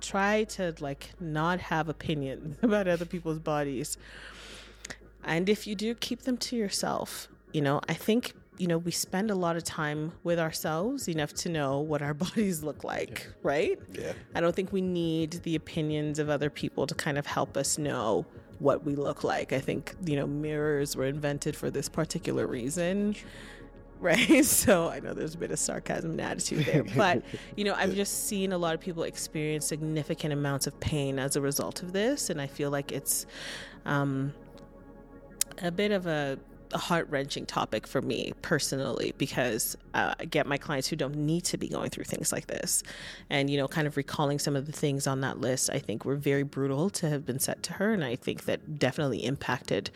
try 0.00 0.44
to 0.44 0.74
like 0.80 1.10
not 1.20 1.60
have 1.60 1.90
opinions 1.90 2.56
about 2.62 2.88
other 2.88 3.04
people's 3.04 3.38
bodies. 3.38 3.98
And 5.24 5.48
if 5.50 5.66
you 5.66 5.74
do, 5.74 5.94
keep 5.94 6.22
them 6.22 6.38
to 6.38 6.56
yourself. 6.56 7.28
You 7.52 7.60
know, 7.60 7.82
I 7.86 7.92
think 7.92 8.32
you 8.58 8.66
know, 8.66 8.78
we 8.78 8.90
spend 8.90 9.30
a 9.30 9.34
lot 9.34 9.56
of 9.56 9.64
time 9.64 10.12
with 10.22 10.38
ourselves 10.38 11.08
enough 11.08 11.32
to 11.34 11.48
know 11.48 11.80
what 11.80 12.02
our 12.02 12.14
bodies 12.24 12.62
look 12.62 12.84
like, 12.84 13.26
right? 13.42 13.78
Yeah. 13.92 14.12
I 14.34 14.40
don't 14.40 14.54
think 14.54 14.72
we 14.72 14.80
need 14.80 15.32
the 15.42 15.56
opinions 15.56 16.18
of 16.18 16.28
other 16.28 16.50
people 16.50 16.86
to 16.86 16.94
kind 16.94 17.18
of 17.18 17.26
help 17.26 17.56
us 17.56 17.78
know 17.78 18.26
what 18.58 18.84
we 18.84 18.94
look 18.94 19.24
like. 19.24 19.52
I 19.52 19.58
think, 19.58 19.94
you 20.04 20.16
know, 20.16 20.26
mirrors 20.26 20.96
were 20.96 21.06
invented 21.06 21.56
for 21.56 21.70
this 21.70 21.88
particular 21.88 22.46
reason. 22.46 23.16
Right. 24.00 24.44
So 24.44 24.88
I 24.88 25.00
know 25.00 25.14
there's 25.14 25.34
a 25.34 25.38
bit 25.38 25.50
of 25.50 25.58
sarcasm 25.58 26.10
and 26.10 26.20
attitude 26.20 26.66
there. 26.66 26.84
But, 26.84 27.22
you 27.56 27.64
know, 27.64 27.72
I've 27.74 27.94
just 27.94 28.26
seen 28.26 28.52
a 28.52 28.58
lot 28.58 28.74
of 28.74 28.80
people 28.80 29.04
experience 29.04 29.66
significant 29.66 30.32
amounts 30.32 30.66
of 30.66 30.78
pain 30.78 31.18
as 31.18 31.36
a 31.36 31.40
result 31.40 31.82
of 31.82 31.94
this. 31.94 32.28
And 32.28 32.38
I 32.38 32.46
feel 32.46 32.70
like 32.70 32.92
it's 32.92 33.24
um, 33.86 34.34
a 35.62 35.70
bit 35.70 35.90
of 35.90 36.06
a 36.06 36.38
a 36.74 36.78
heart 36.78 37.08
wrenching 37.08 37.46
topic 37.46 37.86
for 37.86 38.02
me 38.02 38.32
personally 38.42 39.14
because 39.16 39.76
uh, 39.94 40.14
I 40.18 40.24
get 40.24 40.46
my 40.46 40.58
clients 40.58 40.88
who 40.88 40.96
don't 40.96 41.14
need 41.14 41.44
to 41.44 41.56
be 41.56 41.68
going 41.68 41.90
through 41.90 42.04
things 42.04 42.32
like 42.32 42.48
this. 42.48 42.82
And, 43.30 43.48
you 43.48 43.56
know, 43.56 43.68
kind 43.68 43.86
of 43.86 43.96
recalling 43.96 44.40
some 44.40 44.56
of 44.56 44.66
the 44.66 44.72
things 44.72 45.06
on 45.06 45.20
that 45.20 45.40
list, 45.40 45.70
I 45.72 45.78
think 45.78 46.04
were 46.04 46.16
very 46.16 46.42
brutal 46.42 46.90
to 46.90 47.08
have 47.08 47.24
been 47.24 47.38
said 47.38 47.62
to 47.64 47.74
her. 47.74 47.92
And 47.92 48.04
I 48.04 48.16
think 48.16 48.44
that 48.44 48.78
definitely 48.78 49.24
impacted 49.24 49.90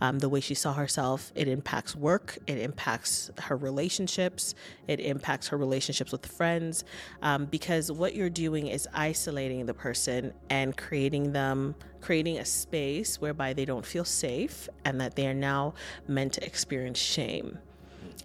um, 0.00 0.18
the 0.20 0.28
way 0.28 0.40
she 0.40 0.54
saw 0.54 0.72
herself. 0.72 1.32
It 1.34 1.48
impacts 1.48 1.94
work, 1.94 2.38
it 2.46 2.58
impacts 2.58 3.30
her 3.38 3.56
relationships, 3.56 4.54
it 4.88 5.00
impacts 5.00 5.48
her 5.48 5.58
relationships 5.58 6.12
with 6.12 6.24
friends. 6.24 6.84
Um, 7.20 7.44
because 7.44 7.92
what 7.92 8.14
you're 8.14 8.30
doing 8.30 8.68
is 8.68 8.88
isolating 8.94 9.66
the 9.66 9.74
person 9.74 10.32
and 10.48 10.76
creating 10.76 11.32
them 11.32 11.74
creating 12.02 12.38
a 12.38 12.44
space 12.44 13.20
whereby 13.20 13.52
they 13.54 13.64
don't 13.64 13.86
feel 13.86 14.04
safe 14.04 14.68
and 14.84 15.00
that 15.00 15.16
they 15.16 15.26
are 15.26 15.34
now 15.34 15.72
meant 16.06 16.34
to 16.34 16.44
experience 16.44 16.98
shame. 16.98 17.58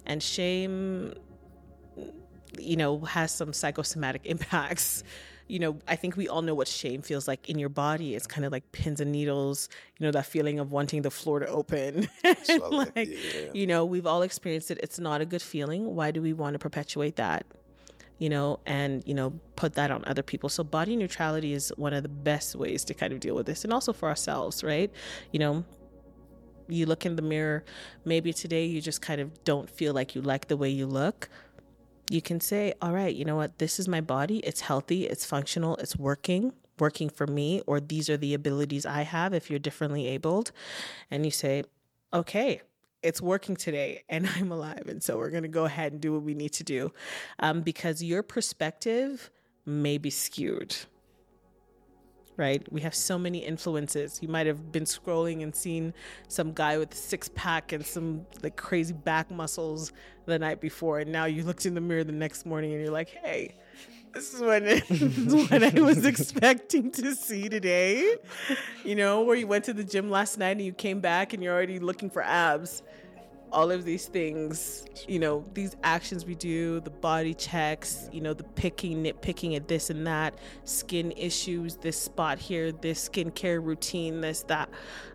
And 0.06 0.22
shame, 0.22 1.14
you 2.60 2.76
know, 2.76 3.00
has 3.02 3.32
some 3.32 3.54
psychosomatic 3.54 4.22
impacts. 4.26 5.04
You 5.48 5.60
know, 5.60 5.78
I 5.88 5.96
think 5.96 6.18
we 6.18 6.28
all 6.28 6.42
know 6.42 6.56
what 6.56 6.68
shame 6.68 7.02
feels 7.02 7.26
like 7.26 7.50
in 7.50 7.58
your 7.58 7.70
body. 7.70 8.16
It's 8.16 8.28
kind 8.28 8.44
of 8.44 8.52
like 8.52 8.70
pins 8.74 9.00
and 9.00 9.14
needles, 9.14 9.70
you 9.98 10.06
know, 10.06 10.12
that 10.12 10.26
feeling 10.26 10.60
of 10.60 10.74
wanting 10.74 11.04
the 11.04 11.12
floor 11.12 11.40
to 11.40 11.48
open. 11.48 12.10
like, 12.24 13.08
yeah. 13.08 13.52
you 13.54 13.66
know, 13.66 13.86
we've 13.86 14.08
all 14.08 14.24
experienced 14.24 14.72
it. 14.72 14.80
It's 14.84 15.00
not 15.00 15.22
a 15.22 15.26
good 15.26 15.42
feeling. 15.42 15.96
Why 15.96 16.12
do 16.12 16.22
we 16.22 16.34
want 16.34 16.56
to 16.56 16.60
perpetuate 16.60 17.16
that? 17.16 17.46
You 18.20 18.30
know, 18.30 18.60
and, 18.66 19.04
you 19.06 19.14
know, 19.14 19.34
put 19.56 19.74
that 19.74 19.92
on 19.92 20.04
other 20.08 20.24
people. 20.24 20.50
So 20.50 20.64
body 20.64 20.96
neutrality 20.96 21.54
is 21.54 21.72
one 21.78 21.94
of 21.94 22.04
the 22.04 22.10
best 22.10 22.56
ways 22.56 22.84
to 22.86 22.94
kind 22.94 23.14
of 23.14 23.20
deal 23.20 23.36
with 23.36 23.46
this 23.46 23.64
and 23.64 23.72
also 23.72 23.94
for 23.94 24.10
ourselves, 24.10 24.64
right? 24.64 24.92
You 25.32 25.40
know, 25.40 25.66
you 26.68 26.86
look 26.86 27.06
in 27.06 27.16
the 27.16 27.22
mirror, 27.22 27.64
maybe 28.06 28.34
today 28.34 28.66
you 28.66 28.82
just 28.82 29.02
kind 29.02 29.22
of 29.22 29.44
don't 29.44 29.70
feel 29.70 29.94
like 29.94 30.16
you 30.16 30.22
like 30.22 30.48
the 30.48 30.58
way 30.58 30.70
you 30.70 30.86
look. 30.86 31.30
You 32.10 32.22
can 32.22 32.40
say, 32.40 32.74
all 32.82 32.94
right, 32.94 33.14
you 33.14 33.26
know 33.26 33.36
what? 33.36 33.60
This 33.60 33.80
is 33.80 33.88
my 33.88 34.02
body. 34.02 34.40
It's 34.40 34.62
healthy, 34.62 35.06
it's 35.06 35.26
functional, 35.26 35.76
it's 35.78 35.96
working, 35.96 36.54
working 36.80 37.10
for 37.10 37.28
me, 37.28 37.62
or 37.68 37.80
these 37.80 38.10
are 38.10 38.18
the 38.18 38.34
abilities 38.34 38.86
I 38.86 39.02
have 39.02 39.34
if 39.34 39.50
you're 39.50 39.60
differently 39.60 40.08
abled. 40.08 40.52
And 41.12 41.26
you 41.26 41.32
say, 41.32 41.64
okay, 42.14 42.62
it's 43.04 43.22
working 43.22 43.56
today 43.56 44.04
and 44.10 44.28
I'm 44.36 44.52
alive. 44.52 44.86
And 44.88 45.02
so 45.02 45.18
we're 45.18 45.30
going 45.30 45.44
to 45.44 45.50
go 45.50 45.66
ahead 45.66 45.92
and 45.92 46.02
do 46.02 46.14
what 46.14 46.24
we 46.24 46.34
need 46.34 46.54
to 46.54 46.64
do 46.64 46.92
um, 47.40 47.62
because 47.62 48.04
your 48.04 48.24
perspective 48.24 49.30
may 49.66 49.98
be 49.98 50.10
skewed. 50.10 50.76
Right? 52.36 52.72
We 52.72 52.82
have 52.82 52.94
so 52.94 53.18
many 53.18 53.40
influences. 53.40 54.20
You 54.22 54.28
might 54.28 54.46
have 54.46 54.72
been 54.72 54.84
scrolling 54.84 55.42
and 55.42 55.56
seen 55.56 55.92
some 56.28 56.54
guy 56.54 56.78
with 56.78 56.94
a 56.94 56.96
six 56.96 57.32
pack 57.34 57.72
and 57.72 57.84
some 57.84 58.28
like 58.44 58.56
crazy 58.56 58.94
back 58.94 59.32
muscles 59.32 59.92
the 60.28 60.38
night 60.38 60.62
before. 60.62 61.00
And 61.00 61.12
now 61.12 61.26
you 61.26 61.44
looked 61.44 61.66
in 61.66 61.74
the 61.74 61.82
mirror 61.82 62.04
the 62.04 62.12
next 62.12 62.46
morning 62.46 62.74
and 62.74 62.82
you're 62.82 62.92
like, 62.92 63.10
hey, 63.10 63.56
this 64.14 64.36
is 64.36 64.42
what, 64.42 64.64
this 64.66 64.92
is 64.92 65.34
what 65.34 65.64
I 65.64 65.82
was 65.82 66.06
expecting 66.14 66.92
to 66.92 67.16
see 67.16 67.50
today. 67.50 68.18
You 68.86 68.96
know, 68.96 69.22
where 69.24 69.36
you 69.36 69.48
went 69.48 69.66
to 69.66 69.74
the 69.74 69.84
gym 69.84 70.12
last 70.12 70.38
night 70.38 70.58
and 70.58 70.62
you 70.62 70.74
came 70.74 71.00
back 71.00 71.34
and 71.34 71.42
you're 71.42 71.56
already 71.56 71.80
looking 71.80 72.12
for 72.12 72.22
abs 72.22 72.84
all 73.52 73.72
of 73.72 73.86
these 73.86 74.08
things, 74.08 74.86
you 75.08 75.20
know, 75.20 75.44
these 75.54 75.76
actions 75.84 76.26
we 76.26 76.36
do, 76.36 76.80
the 76.82 76.90
body 76.90 77.34
checks, 77.34 78.10
you 78.12 78.22
know, 78.22 78.34
the 78.34 78.44
picking, 78.44 79.04
nitpicking 79.04 79.56
at 79.56 79.68
this 79.68 79.90
and 79.90 80.06
that, 80.06 80.38
skin 80.64 81.12
issues, 81.16 81.78
this 81.78 82.00
spot 82.00 82.40
here, 82.40 82.72
this 82.72 83.08
skincare 83.10 83.64
routine, 83.64 84.22
this, 84.22 84.44
that. 84.44 84.70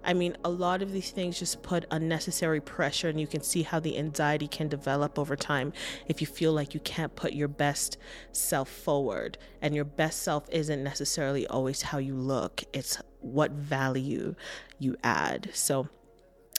I 0.04 0.14
mean, 0.14 0.36
a 0.44 0.48
lot 0.48 0.82
of 0.82 0.92
these 0.92 1.10
things 1.10 1.38
just 1.38 1.62
put 1.62 1.84
unnecessary 1.90 2.60
pressure, 2.60 3.08
and 3.08 3.20
you 3.20 3.26
can 3.26 3.42
see 3.42 3.62
how 3.62 3.80
the 3.80 3.98
anxiety 3.98 4.48
can 4.48 4.68
develop 4.68 5.18
over 5.18 5.36
time 5.36 5.72
if 6.06 6.20
you 6.20 6.26
feel 6.26 6.52
like 6.52 6.74
you 6.74 6.80
can't 6.80 7.14
put 7.14 7.32
your 7.32 7.48
best 7.48 7.98
self 8.32 8.68
forward. 8.68 9.38
And 9.60 9.74
your 9.74 9.84
best 9.84 10.22
self 10.22 10.48
isn't 10.50 10.82
necessarily 10.82 11.46
always 11.46 11.82
how 11.82 11.98
you 11.98 12.16
look, 12.16 12.64
it's 12.72 13.00
what 13.20 13.52
value 13.52 14.34
you 14.78 14.96
add. 15.04 15.50
So, 15.52 15.88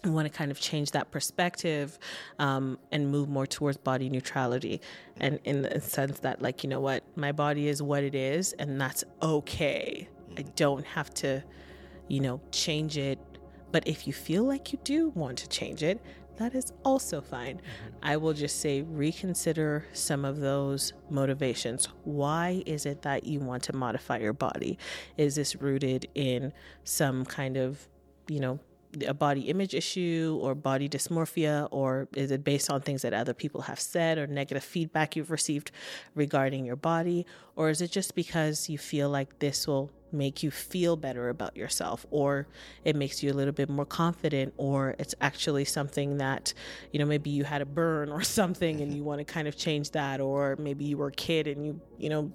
I 0.04 0.10
want 0.10 0.30
to 0.30 0.34
kind 0.38 0.52
of 0.52 0.60
change 0.60 0.92
that 0.92 1.12
perspective 1.12 1.98
um, 2.38 2.78
and 2.92 3.10
move 3.10 3.30
more 3.30 3.48
towards 3.48 3.78
body 3.78 4.10
neutrality. 4.10 4.82
And 5.18 5.40
in 5.46 5.62
the 5.62 5.80
sense 5.80 6.20
that 6.20 6.42
like 6.42 6.64
you 6.64 6.70
know 6.70 6.82
what? 6.82 7.04
My 7.16 7.32
body 7.32 7.68
is 7.68 7.82
what 7.82 8.04
it 8.04 8.16
is 8.16 8.54
and 8.54 8.80
that's 8.80 9.04
okay. 9.22 10.10
I 10.38 10.42
don't 10.56 10.86
have 10.86 11.14
to 11.16 11.44
you 12.08 12.20
know 12.20 12.42
change 12.52 12.98
it. 12.98 13.20
But 13.72 13.88
if 13.88 14.06
you 14.06 14.14
feel 14.14 14.44
like 14.44 14.72
you 14.72 14.80
do 14.84 15.10
want 15.10 15.38
to 15.40 15.50
change 15.50 15.84
it 15.84 16.00
that 16.38 16.56
is 16.56 16.74
also 16.84 17.22
fine. 17.22 17.58
Mm-hmm. 17.58 17.96
i 18.02 18.18
will 18.18 18.34
just 18.34 18.60
say 18.60 18.82
reconsider 18.82 19.86
some 19.94 20.26
of 20.26 20.40
those 20.40 20.94
motivations. 21.10 21.88
Why 22.04 22.64
is 22.66 22.86
it 22.86 23.04
that 23.04 23.26
you 23.26 23.40
want 23.40 23.64
to 23.64 23.76
modify 23.76 24.18
your 24.18 24.34
body? 24.34 24.78
Is 25.18 25.36
this 25.36 25.56
rooted 25.56 26.08
in 26.16 26.54
some 26.84 27.26
kind 27.26 27.58
of 27.58 27.88
you 28.28 28.40
know 28.40 28.60
a 29.08 29.14
body 29.14 29.42
image 29.42 29.74
issue 29.74 30.40
or 30.42 30.56
body 30.56 30.88
dysmorphia, 30.88 31.68
or 31.72 32.08
is 32.16 32.32
it 32.32 32.44
based 32.44 32.70
on 32.70 32.82
things 32.82 33.02
that 33.02 33.14
other 33.14 33.34
people 33.34 33.62
have 33.62 33.80
said 33.80 34.18
or 34.18 34.28
negative 34.28 34.64
feedback 34.64 35.16
you've 35.16 35.32
received 35.32 35.72
regarding 36.16 36.66
your 36.66 36.76
body? 36.76 37.26
Or 37.56 37.70
is 37.70 37.82
it 37.82 37.92
just 37.92 38.16
because 38.16 38.70
you 38.70 38.78
feel 38.78 39.10
like 39.10 39.40
this 39.40 39.68
will 39.68 39.92
make 40.14 40.44
you 40.44 40.52
feel 40.52 40.96
better 40.96 41.30
about 41.30 41.58
yourself 41.58 42.06
or 42.12 42.48
it 42.86 42.96
makes 42.96 43.24
you 43.24 43.32
a 43.32 43.34
little 43.34 43.52
bit 43.52 43.68
more 43.68 43.86
confident 43.86 44.54
or 44.58 44.96
it's 45.00 45.16
actually 45.22 45.66
something 45.66 46.18
that 46.18 46.54
you 46.92 47.00
know 47.00 47.06
maybe 47.06 47.32
you 47.32 47.44
had 47.44 47.62
a 47.62 47.66
burn 47.66 48.10
or 48.10 48.22
something 48.40 48.80
and 48.80 48.90
mm-hmm. 48.90 48.98
you 48.98 49.04
want 49.04 49.20
to 49.20 49.26
kind 49.26 49.48
of 49.48 49.58
change 49.58 49.90
that 49.92 50.22
or 50.22 50.56
maybe 50.60 50.86
you 50.86 50.98
were 50.98 51.08
a 51.08 51.12
kid 51.12 51.48
and 51.48 51.66
you 51.66 51.82
you 51.98 52.10
know 52.10 52.32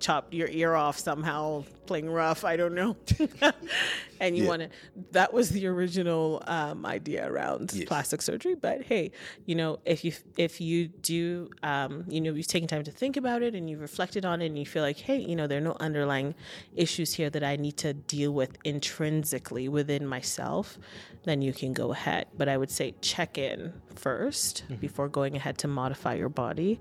chopped 0.00 0.34
your 0.34 0.48
ear 0.48 0.74
off 0.74 0.98
somehow 0.98 1.64
playing 1.86 2.10
rough 2.10 2.44
i 2.44 2.56
don't 2.56 2.74
know 2.74 2.94
and 4.20 4.36
you 4.36 4.42
yeah. 4.42 4.48
want 4.48 4.62
to 4.62 4.68
that 5.12 5.32
was 5.32 5.50
the 5.50 5.66
original 5.66 6.42
um, 6.46 6.84
idea 6.84 7.30
around 7.30 7.72
yes. 7.72 7.86
plastic 7.86 8.20
surgery 8.20 8.54
but 8.54 8.82
hey 8.82 9.10
you 9.46 9.54
know 9.54 9.78
if 9.86 10.04
you 10.04 10.12
if 10.36 10.60
you 10.60 10.88
do 10.88 11.48
um, 11.62 12.04
you 12.08 12.20
know 12.20 12.32
you've 12.32 12.46
taken 12.46 12.68
time 12.68 12.84
to 12.84 12.90
think 12.90 13.16
about 13.16 13.42
it 13.42 13.54
and 13.54 13.70
you've 13.70 13.80
reflected 13.80 14.26
on 14.26 14.42
it 14.42 14.46
and 14.46 14.58
you 14.58 14.66
feel 14.66 14.82
like 14.82 14.98
hey 14.98 15.18
you 15.18 15.34
know 15.34 15.46
there 15.46 15.58
are 15.58 15.62
no 15.62 15.76
underlying 15.80 16.34
issues 16.76 17.14
here 17.14 17.30
that 17.30 17.42
i 17.42 17.56
need 17.56 17.76
to 17.76 17.94
deal 17.94 18.32
with 18.32 18.58
intrinsically 18.64 19.68
within 19.68 20.06
myself 20.06 20.78
then 21.24 21.40
you 21.40 21.52
can 21.52 21.72
go 21.72 21.92
ahead 21.92 22.26
but 22.36 22.48
i 22.48 22.56
would 22.56 22.70
say 22.70 22.94
check 23.00 23.38
in 23.38 23.72
1st 23.94 24.62
mm-hmm. 24.62 24.74
before 24.74 25.08
going 25.08 25.36
ahead 25.36 25.56
to 25.58 25.68
modify 25.68 26.14
your 26.14 26.28
body 26.28 26.78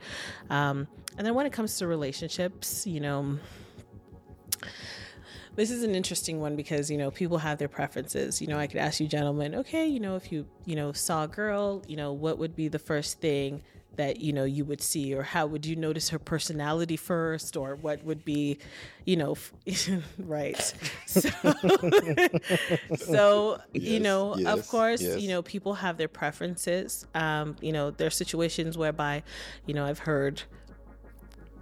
um, 0.49 0.87
and 1.17 1.25
then 1.25 1.33
when 1.33 1.45
it 1.45 1.53
comes 1.53 1.77
to 1.77 1.87
relationships 1.87 2.85
you 2.87 2.99
know 2.99 3.37
this 5.55 5.71
is 5.71 5.81
an 5.83 5.95
interesting 5.95 6.39
one 6.39 6.55
because 6.55 6.89
you 6.89 6.97
know 6.97 7.11
people 7.11 7.39
have 7.39 7.57
their 7.57 7.67
preferences 7.67 8.41
you 8.41 8.47
know 8.47 8.57
i 8.57 8.67
could 8.67 8.77
ask 8.77 8.99
you 8.99 9.07
gentlemen 9.07 9.55
okay 9.55 9.85
you 9.85 9.99
know 9.99 10.15
if 10.15 10.31
you 10.31 10.45
you 10.65 10.75
know 10.75 10.91
saw 10.91 11.23
a 11.23 11.27
girl 11.27 11.83
you 11.87 11.97
know 11.97 12.13
what 12.13 12.37
would 12.37 12.55
be 12.55 12.67
the 12.67 12.79
first 12.79 13.19
thing 13.19 13.61
that 13.97 14.21
you 14.21 14.31
know 14.31 14.43
you 14.43 14.63
would 14.63 14.81
see 14.81 15.13
or 15.13 15.23
how 15.23 15.45
would 15.45 15.65
you 15.65 15.75
notice 15.75 16.09
her 16.09 16.19
personality 16.19 16.95
first 16.95 17.57
or 17.57 17.75
what 17.75 18.03
would 18.03 18.23
be 18.23 18.57
you 19.05 19.17
know 19.17 19.35
right 20.19 20.73
so, 21.05 21.29
so 22.95 23.61
yes, 23.73 23.83
you 23.83 23.99
know 23.99 24.35
yes, 24.37 24.47
of 24.47 24.67
course 24.67 25.01
yes. 25.01 25.19
you 25.19 25.27
know 25.27 25.41
people 25.41 25.73
have 25.73 25.97
their 25.97 26.07
preferences 26.07 27.05
um 27.15 27.55
you 27.59 27.71
know 27.71 27.91
there 27.91 28.07
are 28.07 28.11
situations 28.11 28.77
whereby 28.77 29.21
you 29.65 29.73
know 29.73 29.85
i've 29.85 29.99
heard 29.99 30.43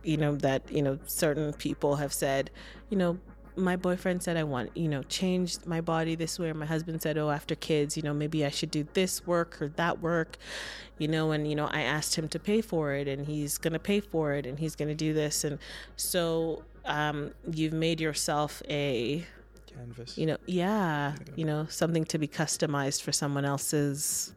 you 0.06 0.18
know 0.18 0.36
that 0.36 0.70
you 0.72 0.82
know 0.82 1.00
certain 1.06 1.54
people 1.54 1.96
have 1.96 2.14
said 2.14 2.52
you 2.90 2.98
know 2.98 3.18
my 3.58 3.76
boyfriend 3.76 4.22
said 4.22 4.38
I 4.38 4.44
want, 4.44 4.76
you 4.76 4.88
know, 4.88 5.04
change 5.04 5.58
my 5.66 5.82
body 5.82 6.16
this 6.16 6.38
way. 6.40 6.50
Or 6.50 6.54
my 6.54 6.66
husband 6.66 7.02
said, 7.02 7.18
oh, 7.18 7.30
after 7.30 7.56
kids, 7.56 7.96
you 7.96 8.04
know, 8.04 8.14
maybe 8.14 8.46
I 8.46 8.50
should 8.50 8.72
do 8.72 8.88
this 8.94 9.26
work 9.26 9.62
or 9.62 9.70
that 9.70 10.02
work, 10.02 10.38
you 10.98 11.08
know, 11.08 11.32
and, 11.32 11.48
you 11.48 11.56
know, 11.56 11.68
I 11.68 11.82
asked 11.82 12.16
him 12.16 12.28
to 12.30 12.40
pay 12.40 12.62
for 12.62 12.94
it 12.94 13.08
and 13.08 13.26
he's 13.26 13.58
going 13.58 13.74
to 13.74 13.80
pay 13.80 14.00
for 14.00 14.34
it 14.34 14.46
and 14.46 14.60
he's 14.60 14.76
going 14.76 14.90
to 14.90 14.96
do 14.96 15.14
this. 15.14 15.44
And 15.44 15.60
so 15.96 16.64
um, 16.86 17.32
you've 17.52 17.74
made 17.74 18.02
yourself 18.02 18.62
a 18.70 19.26
canvas, 19.66 20.18
you 20.18 20.26
know, 20.26 20.38
yeah, 20.46 21.14
yeah, 21.14 21.34
you 21.36 21.46
know, 21.46 21.66
something 21.70 22.06
to 22.06 22.18
be 22.18 22.28
customized 22.28 23.02
for 23.02 23.12
someone 23.12 23.46
else's 23.46 24.34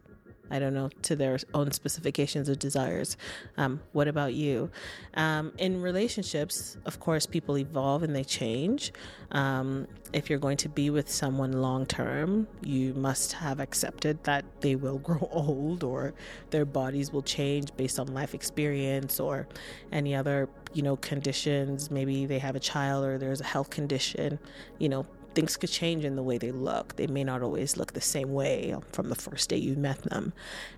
I 0.51 0.59
don't 0.59 0.73
know, 0.73 0.89
to 1.03 1.15
their 1.15 1.37
own 1.53 1.71
specifications 1.71 2.49
or 2.49 2.55
desires. 2.55 3.17
Um, 3.57 3.81
what 3.91 4.07
about 4.07 4.33
you? 4.33 4.69
Um, 5.13 5.53
in 5.57 5.81
relationships, 5.81 6.77
of 6.85 6.99
course, 6.99 7.25
people 7.25 7.57
evolve 7.57 8.03
and 8.03 8.15
they 8.15 8.23
change. 8.23 8.91
Um, 9.31 9.87
if 10.11 10.29
you're 10.29 10.39
going 10.39 10.57
to 10.57 10.69
be 10.69 10.89
with 10.89 11.09
someone 11.09 11.53
long 11.53 11.85
term, 11.85 12.47
you 12.63 12.93
must 12.95 13.33
have 13.33 13.59
accepted 13.59 14.23
that 14.23 14.45
they 14.61 14.75
will 14.75 14.97
grow 15.09 15.27
old 15.31 15.83
or 15.83 16.13
their 16.49 16.65
bodies 16.65 17.11
will 17.13 17.21
change 17.21 17.75
based 17.77 17.99
on 17.99 18.07
life 18.13 18.33
experience 18.33 19.19
or 19.19 19.47
any 19.91 20.15
other, 20.15 20.49
you 20.73 20.81
know, 20.81 20.95
conditions. 20.97 21.91
Maybe 21.91 22.25
they 22.25 22.39
have 22.39 22.55
a 22.55 22.59
child 22.59 23.05
or 23.05 23.17
there's 23.17 23.41
a 23.41 23.45
health 23.45 23.69
condition, 23.69 24.39
you 24.79 24.89
know, 24.89 25.05
things 25.39 25.55
could 25.55 25.69
change 25.69 26.03
in 26.03 26.17
the 26.17 26.23
way 26.23 26.37
they 26.37 26.51
look. 26.51 26.97
They 26.97 27.07
may 27.07 27.23
not 27.23 27.41
always 27.41 27.77
look 27.77 27.93
the 27.93 28.01
same 28.01 28.33
way 28.33 28.75
from 28.91 29.07
the 29.07 29.15
first 29.15 29.47
day 29.49 29.55
you 29.55 29.77
met 29.77 30.01
them. 30.01 30.33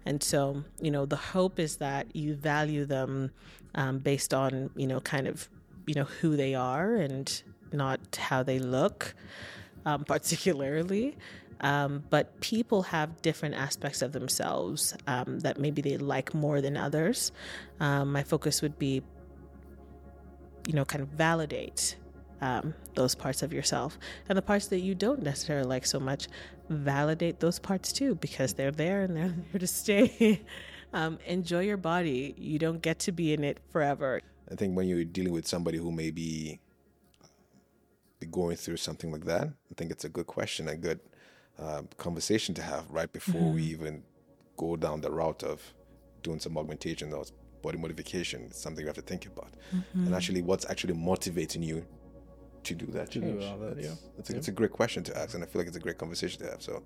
And 0.06 0.22
so, 0.22 0.64
you 0.80 0.92
know, 0.92 1.08
the 1.08 1.16
hope 1.16 1.58
is 1.58 1.78
that 1.78 2.16
you 2.16 2.36
value 2.36 2.86
them 2.86 3.32
um, 3.74 3.98
based 3.98 4.36
on, 4.36 4.70
you 4.76 4.86
know, 4.86 5.00
kind 5.00 5.28
of, 5.28 5.50
you 5.88 5.96
know, 5.96 6.04
who 6.04 6.36
they 6.36 6.54
are 6.54 6.94
and 6.94 7.42
not 7.74 8.18
how 8.18 8.44
they 8.44 8.60
look, 8.60 9.16
um, 9.88 10.04
particularly. 10.06 11.18
Um, 11.62 12.04
but 12.12 12.40
people 12.42 12.84
have 12.84 13.20
different 13.24 13.56
aspects 13.56 14.04
of 14.04 14.12
themselves 14.12 14.96
um, 15.08 15.40
that 15.40 15.60
maybe 15.60 15.82
they 15.82 15.98
like 15.98 16.36
more 16.36 16.62
than 16.62 16.78
others. 16.78 17.32
Um, 17.80 18.12
my 18.12 18.22
focus 18.22 18.62
would 18.62 18.78
be, 18.78 19.02
you 20.68 20.74
know, 20.74 20.86
kind 20.86 21.02
of 21.02 21.08
validate 21.08 21.96
um, 22.42 22.74
those 22.96 23.16
parts 23.16 23.44
of 23.44 23.54
yourself. 23.54 23.98
And 24.28 24.38
the 24.38 24.42
parts 24.42 24.68
that 24.68 24.80
you 24.80 24.96
don't 24.96 25.22
necessarily 25.22 25.68
like 25.68 25.86
so 25.86 26.00
much, 26.00 26.28
validate 26.70 27.40
those 27.40 27.60
parts 27.60 27.94
too, 27.94 28.16
because 28.16 28.54
they're 28.54 28.72
there 28.72 29.04
and 29.04 29.16
they're 29.16 29.34
there 29.52 29.60
to 29.60 29.68
stay. 29.68 30.42
um, 30.94 31.20
enjoy 31.26 31.62
your 31.62 31.78
body. 31.78 32.34
You 32.38 32.60
don't 32.60 32.82
get 32.82 33.00
to 33.00 33.12
be 33.12 33.34
in 33.34 33.44
it 33.44 33.60
forever. 33.72 34.22
I 34.52 34.56
think 34.56 34.76
when 34.76 34.88
you're 34.88 35.06
dealing 35.06 35.32
with 35.32 35.48
somebody 35.48 35.78
who 35.78 35.92
may 35.92 36.12
be, 36.12 36.60
be 38.20 38.28
going 38.28 38.58
through 38.58 38.78
something 38.78 39.12
like 39.12 39.26
that, 39.26 39.48
I 39.48 39.74
think 39.78 39.92
it's 39.92 40.04
a 40.04 40.10
good 40.10 40.28
question, 40.28 40.68
a 40.68 40.76
good 40.76 41.00
uh, 41.58 41.84
conversation 41.98 42.54
to 42.56 42.62
have 42.62 42.90
right 42.90 43.12
before 43.12 43.42
mm-hmm. 43.42 43.56
we 43.56 43.64
even 43.64 44.04
go 44.58 44.76
down 44.76 45.00
the 45.02 45.12
route 45.12 45.44
of 45.44 45.62
doing 46.24 46.40
some 46.40 46.58
augmentation 46.58 47.14
or 47.14 47.24
body 47.62 47.78
modification. 47.78 48.44
It's 48.48 48.62
something 48.62 48.82
you 48.82 48.88
have 48.88 48.96
to 48.96 49.02
think 49.02 49.26
about. 49.26 49.54
Mm-hmm. 49.74 50.08
And 50.08 50.16
actually, 50.16 50.42
what's 50.42 50.70
actually 50.70 50.96
motivating 50.96 51.64
you 51.64 51.86
to 52.64 52.74
do 52.76 52.86
that 52.88 53.10
change? 53.12 53.42
Do 53.42 53.66
that, 53.66 53.82
yeah. 53.82 53.92
It's 54.18 54.30
a, 54.30 54.34
yeah. 54.34 54.40
it's 54.40 54.48
a 54.48 54.52
great 54.52 54.72
question 54.72 55.04
to 55.04 55.18
ask, 55.18 55.34
and 55.34 55.44
I 55.44 55.48
feel 55.48 55.60
like 55.60 55.68
it's 55.68 55.78
a 55.78 55.82
great 55.82 55.98
conversation 55.98 56.44
to 56.44 56.52
have. 56.52 56.62
So 56.62 56.84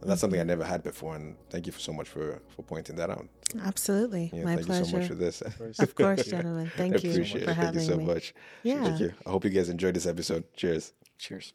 that's 0.00 0.10
mm-hmm. 0.10 0.18
something 0.18 0.40
I 0.40 0.44
never 0.44 0.64
had 0.64 0.82
before, 0.82 1.16
and 1.16 1.36
thank 1.50 1.66
you 1.66 1.72
for 1.72 1.80
so 1.80 1.92
much 1.92 2.08
for 2.08 2.40
for 2.54 2.62
pointing 2.62 2.96
that 2.96 3.10
out. 3.10 3.26
Absolutely, 3.64 4.30
yeah, 4.32 4.44
my 4.44 4.54
thank 4.54 4.66
pleasure. 4.66 4.84
you 4.84 4.90
so 4.90 4.96
much 4.98 5.08
for 5.08 5.14
this. 5.14 5.42
Of 5.78 5.94
course, 5.94 6.26
gentlemen. 6.30 6.70
Thank 6.76 7.02
you 7.02 7.12
for 7.24 7.38
it. 7.38 7.48
having 7.48 7.54
Thank 7.54 7.74
you 7.74 7.80
so 7.80 7.96
me. 7.96 8.04
much. 8.04 8.34
Yeah. 8.62 8.84
Thank 8.84 9.00
you. 9.00 9.12
I 9.26 9.30
hope 9.30 9.44
you 9.44 9.50
guys 9.50 9.68
enjoyed 9.68 9.94
this 9.94 10.06
episode. 10.06 10.44
Cheers. 10.54 10.92
Cheers. 11.18 11.52